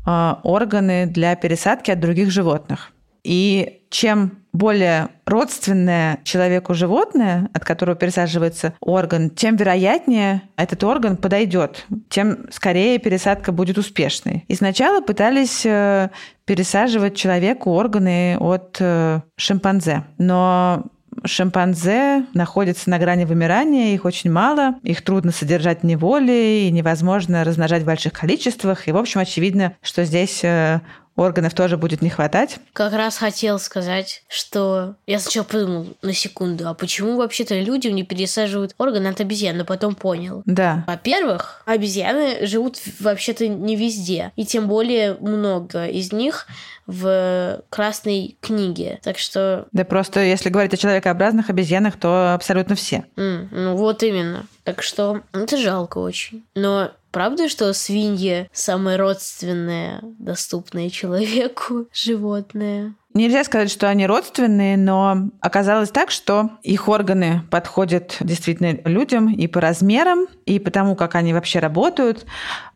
э, 0.07 0.33
органы 0.41 1.05
для 1.05 1.35
пересадки 1.35 1.91
от 1.91 1.99
других 1.99 2.31
животных. 2.31 2.92
И 3.23 3.81
чем 3.89 4.43
более 4.53 5.09
родственное 5.25 6.19
человеку 6.23 6.73
животное, 6.73 7.49
от 7.53 7.65
которого 7.65 7.95
пересаживается 7.95 8.73
орган, 8.79 9.29
тем 9.29 9.55
вероятнее 9.55 10.43
этот 10.57 10.83
орган 10.83 11.17
подойдет, 11.17 11.85
тем 12.09 12.49
скорее 12.51 12.99
пересадка 12.99 13.51
будет 13.51 13.77
успешной. 13.77 14.45
И 14.47 14.55
сначала 14.55 15.01
пытались 15.01 15.65
э, 15.65 16.09
пересаживать 16.45 17.15
человеку 17.15 17.71
органы 17.71 18.37
от 18.39 18.77
э, 18.79 19.21
шимпанзе, 19.37 20.03
но 20.17 20.85
шимпанзе 21.25 22.25
находятся 22.33 22.89
на 22.89 22.99
грани 22.99 23.25
вымирания, 23.25 23.93
их 23.93 24.05
очень 24.05 24.31
мало, 24.31 24.75
их 24.83 25.03
трудно 25.03 25.31
содержать 25.31 25.81
в 25.81 25.85
неволе 25.85 26.67
и 26.67 26.71
невозможно 26.71 27.43
размножать 27.43 27.83
в 27.83 27.85
больших 27.85 28.13
количествах. 28.13 28.87
И, 28.87 28.91
в 28.91 28.97
общем, 28.97 29.19
очевидно, 29.21 29.73
что 29.81 30.03
здесь 30.05 30.43
э, 30.43 30.81
органов 31.15 31.53
тоже 31.53 31.77
будет 31.77 32.01
не 32.01 32.09
хватать. 32.09 32.57
Как 32.73 32.93
раз 32.93 33.17
хотел 33.17 33.59
сказать, 33.59 34.23
что 34.27 34.95
я 35.05 35.19
сначала 35.19 35.43
подумал 35.43 35.87
на 36.01 36.13
секунду, 36.13 36.67
а 36.67 36.73
почему 36.73 37.17
вообще-то 37.17 37.59
людям 37.59 37.95
не 37.95 38.03
пересаживают 38.03 38.73
органы 38.77 39.07
от 39.07 39.19
обезьян, 39.21 39.57
но 39.57 39.65
потом 39.65 39.95
понял. 39.95 40.41
Да. 40.45 40.83
Во-первых, 40.87 41.61
обезьяны 41.65 42.45
живут 42.47 42.79
вообще-то 42.99 43.47
не 43.47 43.75
везде, 43.75 44.31
и 44.35 44.45
тем 44.45 44.67
более 44.67 45.15
много 45.19 45.85
из 45.87 46.11
них 46.11 46.47
в 46.85 47.61
Красной 47.69 48.35
книге. 48.41 48.99
Так 49.03 49.17
что, 49.17 49.67
Да 49.71 49.85
просто 49.85 50.19
если 50.19 50.49
говорить 50.49 50.73
о 50.73 50.77
человекообразных 50.77 51.49
обезьянах, 51.49 51.97
то 51.97 52.33
абсолютно 52.33 52.75
все. 52.75 53.05
м, 53.15 53.47
ну 53.51 53.75
вот 53.75 54.03
именно. 54.03 54.45
Так 54.63 54.81
что 54.83 55.21
это 55.31 55.57
жалко 55.57 55.99
очень. 55.99 56.43
Но 56.55 56.91
правда, 57.13 57.47
что 57.47 57.71
свиньи 57.73 58.49
самое 58.51 58.97
родственное, 58.97 60.01
доступное 60.19 60.89
человеку 60.89 61.87
животное? 61.93 62.95
Нельзя 63.13 63.43
сказать, 63.43 63.69
что 63.69 63.87
они 63.87 64.07
родственные, 64.07 64.75
но 64.75 65.29
оказалось 65.39 65.91
так, 65.91 66.09
что 66.09 66.49
их 66.63 66.89
органы 66.89 67.43
подходят 67.51 68.17
действительно 68.19 68.79
людям 68.85 69.31
и 69.31 69.45
по 69.45 69.61
размерам, 69.61 70.25
и 70.47 70.57
по 70.57 70.71
тому, 70.71 70.95
как 70.95 71.13
они 71.13 71.31
вообще 71.31 71.59
работают. 71.59 72.25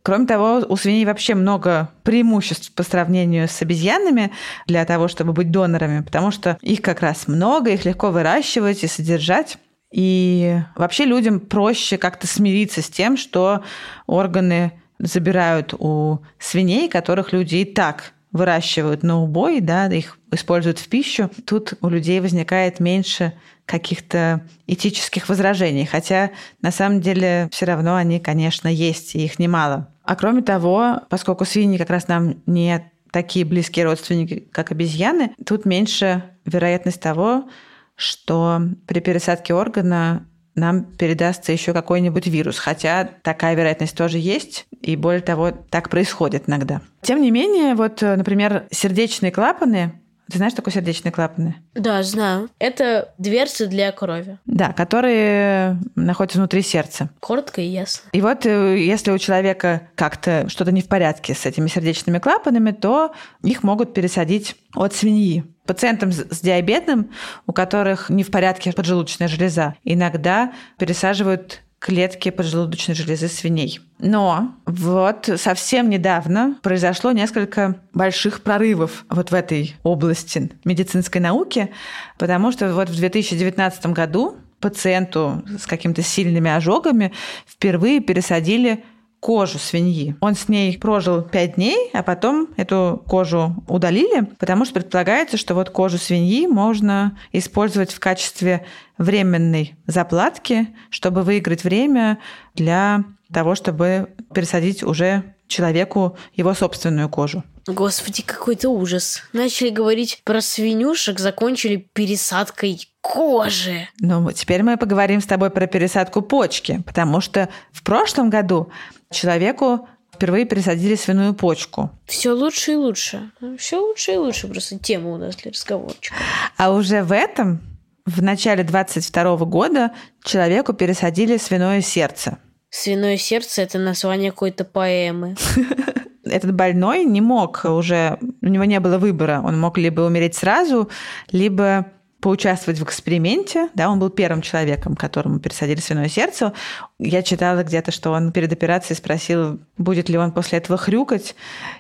Кроме 0.04 0.28
того, 0.28 0.64
у 0.70 0.78
свиней 0.78 1.06
вообще 1.06 1.34
много 1.34 1.90
преимуществ 2.04 2.72
по 2.74 2.84
сравнению 2.84 3.48
с 3.48 3.60
обезьянами 3.64 4.32
для 4.68 4.86
того, 4.86 5.08
чтобы 5.08 5.34
быть 5.34 5.50
донорами, 5.50 6.04
потому 6.04 6.30
что 6.30 6.60
их 6.62 6.84
как 6.84 7.02
раз 7.02 7.28
много, 7.28 7.72
их 7.72 7.84
легко 7.84 8.12
выращивать 8.12 8.84
и 8.84 8.88
содержать. 8.88 9.58
И 9.92 10.60
вообще 10.76 11.06
людям 11.06 11.40
проще 11.40 11.98
как-то 11.98 12.28
смириться 12.28 12.82
с 12.82 12.90
тем, 12.90 13.18
что 13.18 13.64
органы 14.06 14.74
забирают 15.00 15.74
у 15.74 16.20
свиней, 16.40 16.90
которых 16.90 17.32
люди 17.32 17.58
и 17.58 17.66
так 17.66 18.14
выращивают 18.32 19.04
на 19.04 19.22
убой, 19.22 19.62
да, 19.62 19.88
их 19.88 20.18
используют 20.32 20.80
в 20.80 20.88
пищу. 20.90 21.30
Тут 21.46 21.74
у 21.82 21.90
людей 21.90 22.20
возникает 22.20 22.80
меньше 22.80 23.34
каких-то 23.66 24.46
этических 24.66 25.30
возражений, 25.30 25.86
хотя 25.86 26.32
на 26.62 26.72
самом 26.72 27.02
деле 27.02 27.50
все 27.52 27.66
равно 27.66 27.96
они, 27.96 28.20
конечно, 28.20 28.68
есть, 28.68 29.16
и 29.16 29.26
их 29.26 29.40
немало. 29.40 29.90
А 30.04 30.16
кроме 30.16 30.42
того, 30.42 31.02
поскольку 31.10 31.46
свиньи 31.46 31.78
как 31.78 31.90
раз 31.90 32.08
нам 32.08 32.36
не 32.46 32.92
такие 33.12 33.46
близкие 33.46 33.86
родственники, 33.86 34.48
как 34.52 34.72
обезьяны, 34.72 35.32
тут 35.46 35.66
меньше 35.66 36.24
вероятность 36.46 37.02
того, 37.02 37.50
что 37.98 38.62
при 38.86 39.02
пересадке 39.02 39.54
органа 39.54 40.26
нам 40.56 40.86
передастся 40.86 41.52
еще 41.52 41.74
какой-нибудь 41.74 42.28
вирус, 42.28 42.58
хотя 42.58 43.08
такая 43.22 43.56
вероятность 43.56 43.96
тоже 43.96 44.18
есть, 44.18 44.66
и 44.82 44.96
более 44.96 45.22
того, 45.22 45.52
так 45.52 45.90
происходит 45.90 46.44
иногда. 46.48 46.82
Тем 47.02 47.22
не 47.22 47.32
менее, 47.32 47.76
вот, 47.76 48.02
э, 48.02 48.16
например, 48.16 48.66
сердечные 48.72 49.32
клапаны, 49.32 50.02
ты 50.32 50.38
знаешь, 50.38 50.54
что 50.54 50.62
такое 50.62 50.74
сердечные 50.74 51.12
клапаны? 51.12 51.56
Да, 51.74 52.04
знаю. 52.04 52.50
Это 52.60 53.14
дверцы 53.18 53.68
для 53.68 53.92
крови. 53.92 54.38
Да, 54.46 54.74
которые 54.74 55.80
находятся 55.96 56.40
внутри 56.40 56.62
сердца. 56.62 57.10
Коротко 57.20 57.62
и 57.62 57.68
ясно. 57.68 58.10
И 58.12 58.22
вот 58.22 58.46
э, 58.46 58.78
если 58.78 59.12
у 59.12 59.18
человека 59.18 59.90
как-то 59.96 60.50
что-то 60.50 60.72
не 60.72 60.82
в 60.82 60.88
порядке 60.88 61.34
с 61.34 61.46
этими 61.46 61.68
сердечными 61.68 62.20
клапанами, 62.20 62.72
то 62.72 63.14
их 63.44 63.64
могут 63.64 63.94
пересадить 63.94 64.56
от 64.76 64.94
свиньи. 64.94 65.46
Пациентам 65.66 66.12
с 66.12 66.40
диабетом, 66.40 67.12
у 67.46 67.54
которых 67.54 68.10
не 68.10 68.24
в 68.24 68.32
порядке 68.32 68.72
поджелудочная 68.72 69.28
железа, 69.28 69.76
иногда 69.84 70.54
пересаживают 70.78 71.62
клетки 71.80 72.32
поджелудочной 72.32 72.96
железы 72.96 73.28
свиней. 73.28 73.80
Но 74.00 74.56
вот 74.66 75.30
совсем 75.38 75.90
недавно 75.90 76.58
произошло 76.64 77.12
несколько 77.12 77.80
больших 77.94 78.42
прорывов 78.42 79.06
вот 79.10 79.32
в 79.32 79.34
этой 79.34 79.76
области 79.84 80.52
медицинской 80.66 81.22
науки, 81.22 81.70
потому 82.18 82.52
что 82.52 82.74
вот 82.74 82.90
в 82.90 82.96
2019 82.96 83.88
году 83.88 84.38
пациенту 84.60 85.44
с 85.60 85.68
какими-то 85.68 86.02
сильными 86.02 86.50
ожогами 86.50 87.14
впервые 87.46 88.00
пересадили 88.00 88.84
кожу 89.20 89.60
свиньи. 89.60 90.16
Он 90.22 90.36
с 90.36 90.48
ней 90.48 90.78
прожил 90.78 91.22
5 91.22 91.56
дней, 91.56 91.90
а 91.94 92.04
потом 92.04 92.50
эту 92.58 93.04
кожу 93.08 93.56
удалили, 93.68 94.22
потому 94.40 94.66
что 94.66 94.76
предполагается, 94.76 95.38
что 95.38 95.56
вот 95.56 95.70
кожу 95.70 95.98
свиньи 95.98 96.48
можно 96.48 97.18
использовать 97.32 97.92
в 97.92 98.00
качестве 98.00 98.66
временной 98.98 99.76
заплатки, 99.86 100.68
чтобы 100.90 101.24
выиграть 101.24 101.64
время 101.64 102.20
для 102.54 103.04
того, 103.32 103.56
чтобы 103.56 104.14
пересадить 104.34 104.84
уже 104.84 105.24
человеку 105.48 106.18
его 106.34 106.54
собственную 106.54 107.10
кожу. 107.10 107.44
Господи, 107.66 108.22
какой-то 108.22 108.70
ужас. 108.70 109.24
Начали 109.34 109.70
говорить 109.70 110.22
про 110.24 110.42
свинюшек, 110.42 111.20
закончили 111.20 111.90
пересадкой 111.94 112.88
кожи. 113.14 113.88
Ну, 114.00 114.32
теперь 114.32 114.64
мы 114.64 114.78
поговорим 114.78 115.22
с 115.22 115.26
тобой 115.26 115.50
про 115.50 115.68
пересадку 115.68 116.22
почки, 116.22 116.82
потому 116.86 117.22
что 117.22 117.50
в 117.72 117.84
прошлом 117.84 118.30
году 118.30 118.72
человеку 119.10 119.88
впервые 120.14 120.46
пересадили 120.46 120.96
свиную 120.96 121.34
почку. 121.34 121.92
Все 122.06 122.32
лучше 122.32 122.74
и 122.74 122.76
лучше. 122.76 123.32
Все 123.58 123.80
лучше 123.80 124.14
и 124.14 124.18
лучше. 124.18 124.48
Просто 124.48 124.80
тема 124.80 125.12
у 125.12 125.18
нас 125.18 125.36
для 125.36 125.52
разговорчика. 125.52 126.16
А 126.58 126.72
уже 126.72 127.04
в 127.04 127.12
этом, 127.12 127.62
в 128.06 128.22
начале 128.22 128.64
22 128.64 129.38
года, 129.46 129.92
человеку 130.24 130.74
пересадили 130.74 131.38
свиное 131.38 131.82
сердце. 131.82 132.38
Свиное 132.70 133.18
сердце 133.18 133.62
это 133.62 133.80
название 133.80 134.32
какой-то 134.32 134.66
поэмы. 134.66 135.36
Этот 136.26 136.54
больной 136.54 137.06
не 137.06 137.22
мог 137.22 137.62
уже, 137.64 138.18
у 138.42 138.48
него 138.48 138.66
не 138.66 138.80
было 138.82 138.98
выбора. 138.98 139.42
Он 139.44 139.58
мог 139.58 139.78
либо 139.78 140.02
умереть 140.02 140.36
сразу, 140.36 140.90
либо 141.32 141.86
поучаствовать 142.20 142.80
в 142.80 142.84
эксперименте. 142.84 143.70
Да, 143.76 143.90
он 143.90 144.00
был 144.00 144.10
первым 144.10 144.42
человеком, 144.42 144.96
которому 144.96 145.40
пересадили 145.40 145.80
свиное 145.80 146.10
сердце. 146.10 146.54
Я 147.00 147.22
читала 147.22 147.64
где-то, 147.64 147.92
что 147.92 148.12
он 148.12 148.32
перед 148.32 148.52
операцией 148.52 148.98
спросил, 148.98 149.60
будет 149.78 150.10
ли 150.10 150.18
он 150.18 150.32
после 150.32 150.58
этого 150.58 150.78
хрюкать. 150.78 151.36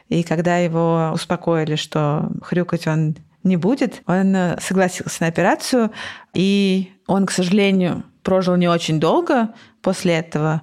И 0.09 0.23
когда 0.23 0.57
его 0.57 1.11
успокоили, 1.13 1.75
что 1.75 2.29
хрюкать 2.41 2.87
он 2.87 3.15
не 3.43 3.57
будет, 3.57 4.03
он 4.05 4.35
э, 4.35 4.59
согласился 4.59 5.23
на 5.23 5.27
операцию. 5.27 5.91
И 6.33 6.91
он, 7.07 7.25
к 7.25 7.31
сожалению, 7.31 8.03
прожил 8.21 8.55
не 8.57 8.67
очень 8.67 8.99
долго 8.99 9.53
после 9.81 10.15
этого, 10.15 10.61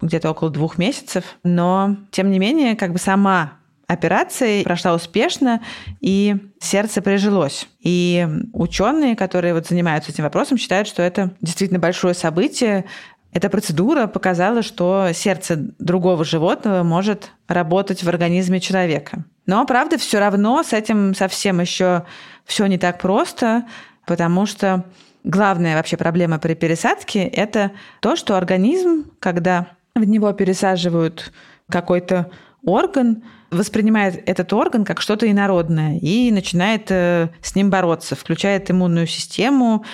где-то 0.00 0.30
около 0.30 0.50
двух 0.50 0.78
месяцев. 0.78 1.24
Но, 1.44 1.96
тем 2.10 2.30
не 2.30 2.38
менее, 2.38 2.74
как 2.74 2.92
бы 2.92 2.98
сама 2.98 3.52
операция 3.92 4.64
прошла 4.64 4.94
успешно, 4.94 5.62
и 6.00 6.36
сердце 6.60 7.02
прижилось. 7.02 7.68
И 7.80 8.26
ученые, 8.52 9.16
которые 9.16 9.54
вот 9.54 9.66
занимаются 9.66 10.12
этим 10.12 10.24
вопросом, 10.24 10.58
считают, 10.58 10.88
что 10.88 11.02
это 11.02 11.32
действительно 11.40 11.80
большое 11.80 12.14
событие. 12.14 12.84
Эта 13.32 13.48
процедура 13.48 14.06
показала, 14.06 14.62
что 14.62 15.10
сердце 15.14 15.56
другого 15.78 16.24
животного 16.24 16.82
может 16.82 17.30
работать 17.48 18.02
в 18.02 18.08
организме 18.08 18.60
человека. 18.60 19.24
Но, 19.46 19.64
правда, 19.66 19.98
все 19.98 20.18
равно 20.18 20.62
с 20.62 20.72
этим 20.72 21.14
совсем 21.14 21.60
еще 21.60 22.04
все 22.44 22.66
не 22.66 22.78
так 22.78 23.00
просто, 23.00 23.66
потому 24.06 24.46
что 24.46 24.84
главная 25.24 25.76
вообще 25.76 25.96
проблема 25.96 26.38
при 26.38 26.54
пересадке– 26.54 27.24
это 27.28 27.72
то, 28.00 28.16
что 28.16 28.36
организм, 28.36 29.10
когда 29.18 29.68
в 29.94 30.04
него 30.04 30.32
пересаживают 30.32 31.32
какой-то 31.70 32.30
орган, 32.64 33.24
воспринимает 33.52 34.22
этот 34.28 34.52
орган 34.52 34.84
как 34.84 35.00
что-то 35.00 35.30
инородное 35.30 35.98
и 35.98 36.30
начинает 36.30 36.90
э, 36.90 37.28
с 37.42 37.54
ним 37.54 37.70
бороться, 37.70 38.16
включает 38.16 38.70
иммунную 38.70 39.06
систему, 39.06 39.84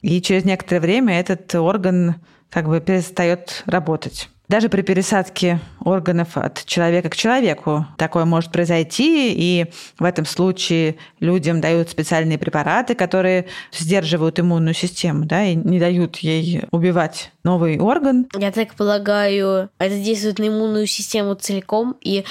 и 0.00 0.20
через 0.20 0.44
некоторое 0.44 0.80
время 0.80 1.20
этот 1.20 1.54
орган 1.54 2.16
как 2.50 2.68
бы 2.68 2.80
перестает 2.80 3.62
работать. 3.66 4.28
Даже 4.48 4.68
при 4.68 4.82
пересадке 4.82 5.60
органов 5.82 6.36
от 6.36 6.66
человека 6.66 7.08
к 7.08 7.16
человеку 7.16 7.86
такое 7.96 8.26
может 8.26 8.52
произойти, 8.52 9.32
и 9.32 9.66
в 9.98 10.04
этом 10.04 10.26
случае 10.26 10.96
людям 11.20 11.62
дают 11.62 11.88
специальные 11.88 12.36
препараты, 12.36 12.94
которые 12.94 13.46
сдерживают 13.72 14.38
иммунную 14.38 14.74
систему, 14.74 15.24
да, 15.24 15.42
и 15.44 15.54
не 15.54 15.80
дают 15.80 16.18
ей 16.18 16.64
убивать 16.70 17.32
новый 17.44 17.78
орган. 17.78 18.26
Я 18.36 18.52
так 18.52 18.74
полагаю, 18.74 19.70
это 19.78 19.98
действует 19.98 20.38
на 20.38 20.48
иммунную 20.48 20.86
систему 20.86 21.34
целиком, 21.34 21.96
и 22.02 22.24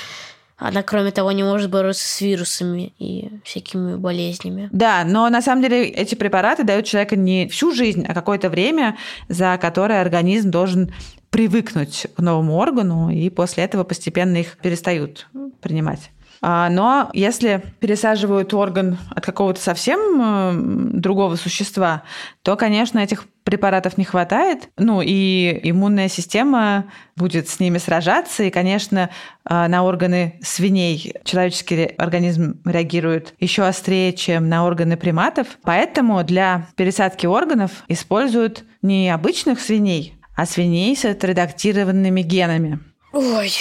она, 0.61 0.83
кроме 0.83 1.09
того, 1.09 1.31
не 1.31 1.43
может 1.43 1.71
бороться 1.71 2.07
с 2.07 2.21
вирусами 2.21 2.93
и 2.99 3.31
всякими 3.43 3.95
болезнями. 3.95 4.69
Да, 4.71 5.03
но 5.03 5.27
на 5.29 5.41
самом 5.41 5.63
деле 5.63 5.87
эти 5.87 6.13
препараты 6.13 6.63
дают 6.63 6.85
человеку 6.85 7.15
не 7.15 7.47
всю 7.47 7.73
жизнь, 7.73 8.05
а 8.07 8.13
какое-то 8.13 8.47
время, 8.47 8.95
за 9.27 9.57
которое 9.59 10.01
организм 10.01 10.51
должен 10.51 10.93
привыкнуть 11.31 12.05
к 12.15 12.19
новому 12.21 12.57
органу, 12.57 13.09
и 13.09 13.31
после 13.31 13.63
этого 13.63 13.83
постепенно 13.83 14.37
их 14.37 14.59
перестают 14.59 15.27
принимать. 15.61 16.11
А, 16.41 16.69
Но 16.69 17.09
если 17.13 17.61
пересаживают 17.79 18.53
орган 18.53 18.97
от 19.15 19.23
какого-то 19.23 19.61
совсем 19.61 19.99
э, 20.19 20.99
другого 20.99 21.35
существа, 21.35 22.01
то, 22.41 22.55
конечно, 22.55 22.97
этих 22.97 23.25
препаратов 23.43 23.97
не 23.97 24.05
хватает. 24.05 24.69
Ну 24.77 25.01
и 25.03 25.59
иммунная 25.63 26.07
система 26.07 26.85
будет 27.15 27.47
с 27.47 27.59
ними 27.59 27.77
сражаться. 27.77 28.43
И, 28.43 28.49
конечно, 28.49 29.11
э, 29.47 29.67
на 29.67 29.83
органы 29.83 30.39
свиней 30.41 31.13
человеческий 31.23 31.85
организм 31.97 32.59
реагирует 32.65 33.35
еще 33.39 33.63
острее, 33.63 34.11
чем 34.13 34.49
на 34.49 34.65
органы 34.65 34.97
приматов. 34.97 35.59
Поэтому 35.63 36.23
для 36.23 36.67
пересадки 36.75 37.27
органов 37.27 37.83
используют 37.87 38.63
не 38.81 39.11
обычных 39.11 39.59
свиней, 39.59 40.15
а 40.35 40.47
свиней 40.47 40.95
с 40.95 41.05
отредактированными 41.05 42.21
генами. 42.21 42.79
Ой, 43.13 43.51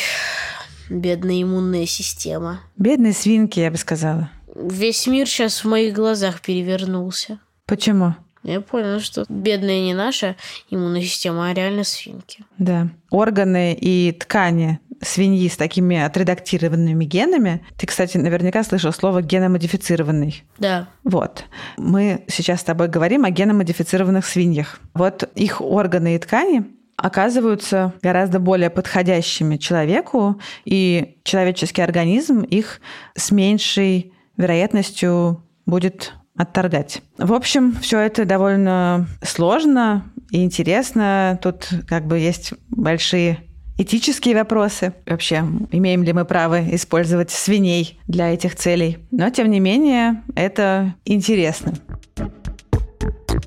бедная 0.91 1.43
иммунная 1.43 1.87
система. 1.87 2.61
Бедные 2.77 3.13
свинки, 3.13 3.61
я 3.61 3.71
бы 3.71 3.77
сказала. 3.77 4.31
Весь 4.55 5.07
мир 5.07 5.27
сейчас 5.29 5.65
в 5.65 5.69
моих 5.69 5.95
глазах 5.95 6.41
перевернулся. 6.43 7.39
Почему? 7.67 8.15
Я 8.43 8.61
поняла, 8.61 9.01
что 9.01 9.25
бедная 9.29 9.81
не 9.81 9.95
наша 9.95 10.37
иммунная 10.71 11.03
система, 11.03 11.49
а 11.49 11.55
реально 11.55 11.85
свинки. 11.85 12.45
Да. 12.59 12.89
Органы 13.11 13.75
и 13.75 14.13
ткани 14.13 14.81
свиньи 15.03 15.49
с 15.49 15.57
такими 15.57 15.99
отредактированными 15.99 17.05
генами. 17.05 17.65
Ты, 17.77 17.87
кстати, 17.87 18.19
наверняка 18.19 18.63
слышал 18.65 18.93
слово 18.93 19.23
геномодифицированный. 19.23 20.43
Да. 20.59 20.89
Вот. 21.05 21.45
Мы 21.77 22.25
сейчас 22.29 22.61
с 22.61 22.65
тобой 22.65 22.89
говорим 22.89 23.25
о 23.25 23.31
геномодифицированных 23.31 24.27
свиньях. 24.27 24.81
Вот 24.95 25.31
их 25.35 25.61
органы 25.61 26.17
и 26.17 26.19
ткани 26.19 26.65
оказываются 27.01 27.95
гораздо 28.03 28.39
более 28.39 28.71
подходящими 28.71 29.57
человеку, 29.57 30.41
и 30.65 31.17
человеческий 31.25 31.83
организм 31.83 32.43
их 32.43 32.81
с 33.15 33.31
меньшей 33.31 34.13
вероятностью 34.37 35.43
будет 35.67 36.15
отторгать. 36.37 37.03
В 37.19 37.33
общем, 37.33 37.75
все 37.81 37.99
это 38.01 38.25
довольно 38.25 39.07
сложно 39.23 40.05
и 40.31 40.45
интересно. 40.45 41.39
Тут 41.43 41.69
как 41.87 42.07
бы 42.07 42.19
есть 42.19 42.55
большие 42.71 43.39
этические 43.77 44.35
вопросы. 44.37 44.93
Вообще, 45.07 45.45
имеем 45.71 46.03
ли 46.03 46.13
мы 46.13 46.25
право 46.25 46.75
использовать 46.75 47.31
свиней 47.31 47.99
для 48.07 48.33
этих 48.33 48.57
целей. 48.57 48.99
Но, 49.11 49.31
тем 49.31 49.51
не 49.51 49.61
менее, 49.61 50.23
это 50.35 50.95
интересно. 51.05 51.75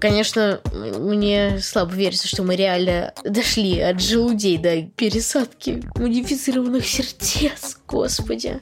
Конечно, 0.04 0.60
мне 0.74 1.60
слабо 1.62 1.94
верится, 1.94 2.28
что 2.28 2.44
мы 2.44 2.58
реально 2.58 3.14
дошли 3.24 3.80
от 3.80 4.02
желудей 4.02 4.58
до 4.58 4.82
пересадки 4.82 5.82
модифицированных 5.96 6.86
сердец. 6.86 7.80
Господи. 7.88 8.60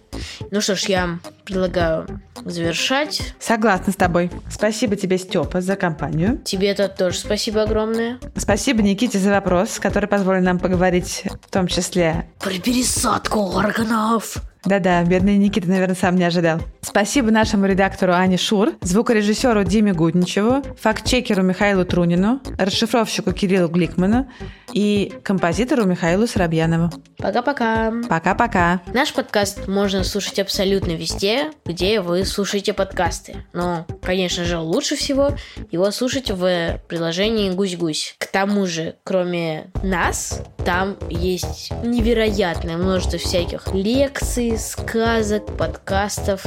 Ну 0.52 0.62
что 0.62 0.76
ж, 0.76 0.84
я 0.84 1.20
предлагаю 1.44 2.22
завершать. 2.46 3.34
Согласна 3.40 3.94
с 3.94 3.96
тобой. 3.96 4.32
Спасибо 4.50 4.96
тебе, 4.96 5.18
Степа, 5.18 5.62
за 5.62 5.76
компанию. 5.76 6.40
Тебе 6.44 6.70
это 6.70 6.88
тоже 6.88 7.18
спасибо 7.18 7.64
огромное. 7.64 8.20
Спасибо 8.36 8.82
Никите 8.82 9.20
за 9.20 9.32
вопрос, 9.32 9.80
который 9.80 10.08
позволил 10.08 10.44
нам 10.44 10.60
поговорить 10.60 11.24
в 11.46 11.52
том 11.52 11.68
числе 11.68 12.26
Про 12.40 12.52
пересадку 12.52 13.40
органов. 13.40 14.42
Да-да, 14.64 15.04
бедный 15.04 15.38
Никита, 15.38 15.68
наверное, 15.68 15.96
сам 15.96 16.16
не 16.16 16.24
ожидал. 16.24 16.60
Спасибо 16.82 17.32
нашему 17.32 17.66
редактору 17.66 18.14
Ане 18.14 18.38
Шур, 18.38 18.74
звукорежиссеру 18.82 19.64
Диме 19.64 19.94
Гудничеву, 19.94 20.64
фактчекеру 20.80 21.42
Михаилу 21.42 21.84
Трунину, 21.84 22.42
расшифровщику 22.60 23.32
Кириллу 23.32 23.70
Гликману 23.70 24.30
и 24.72 25.14
композитору 25.24 25.86
Михаилу 25.86 26.28
Соробьянову. 26.28 26.92
Пока-пока. 27.18 27.92
Пока-пока. 28.08 28.82
Наш 28.94 29.14
подкаст 29.14 29.68
можно 29.68 30.04
слушать 30.04 30.38
абсолютно 30.38 30.92
везде, 30.92 31.52
где 31.66 32.00
вы 32.00 32.24
слушаете 32.32 32.74
подкасты. 32.74 33.46
Но, 33.54 33.86
конечно 34.02 34.44
же, 34.46 34.58
лучше 34.58 34.96
всего 34.96 35.36
его 35.72 35.92
слушать 35.92 36.32
в 36.32 36.82
приложении 36.88 37.50
«Гусь-гусь». 37.52 38.16
К 38.18 38.28
тому 38.28 38.66
же, 38.66 38.96
кроме 39.04 39.72
нас, 39.84 40.42
там 40.66 40.98
есть 41.10 41.72
невероятное 41.84 42.78
множество 42.78 43.20
всяких 43.20 43.74
лекций, 43.74 44.58
сказок, 44.58 45.58
подкастов. 45.58 46.44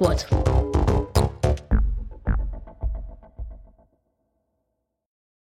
Вот. 0.00 0.26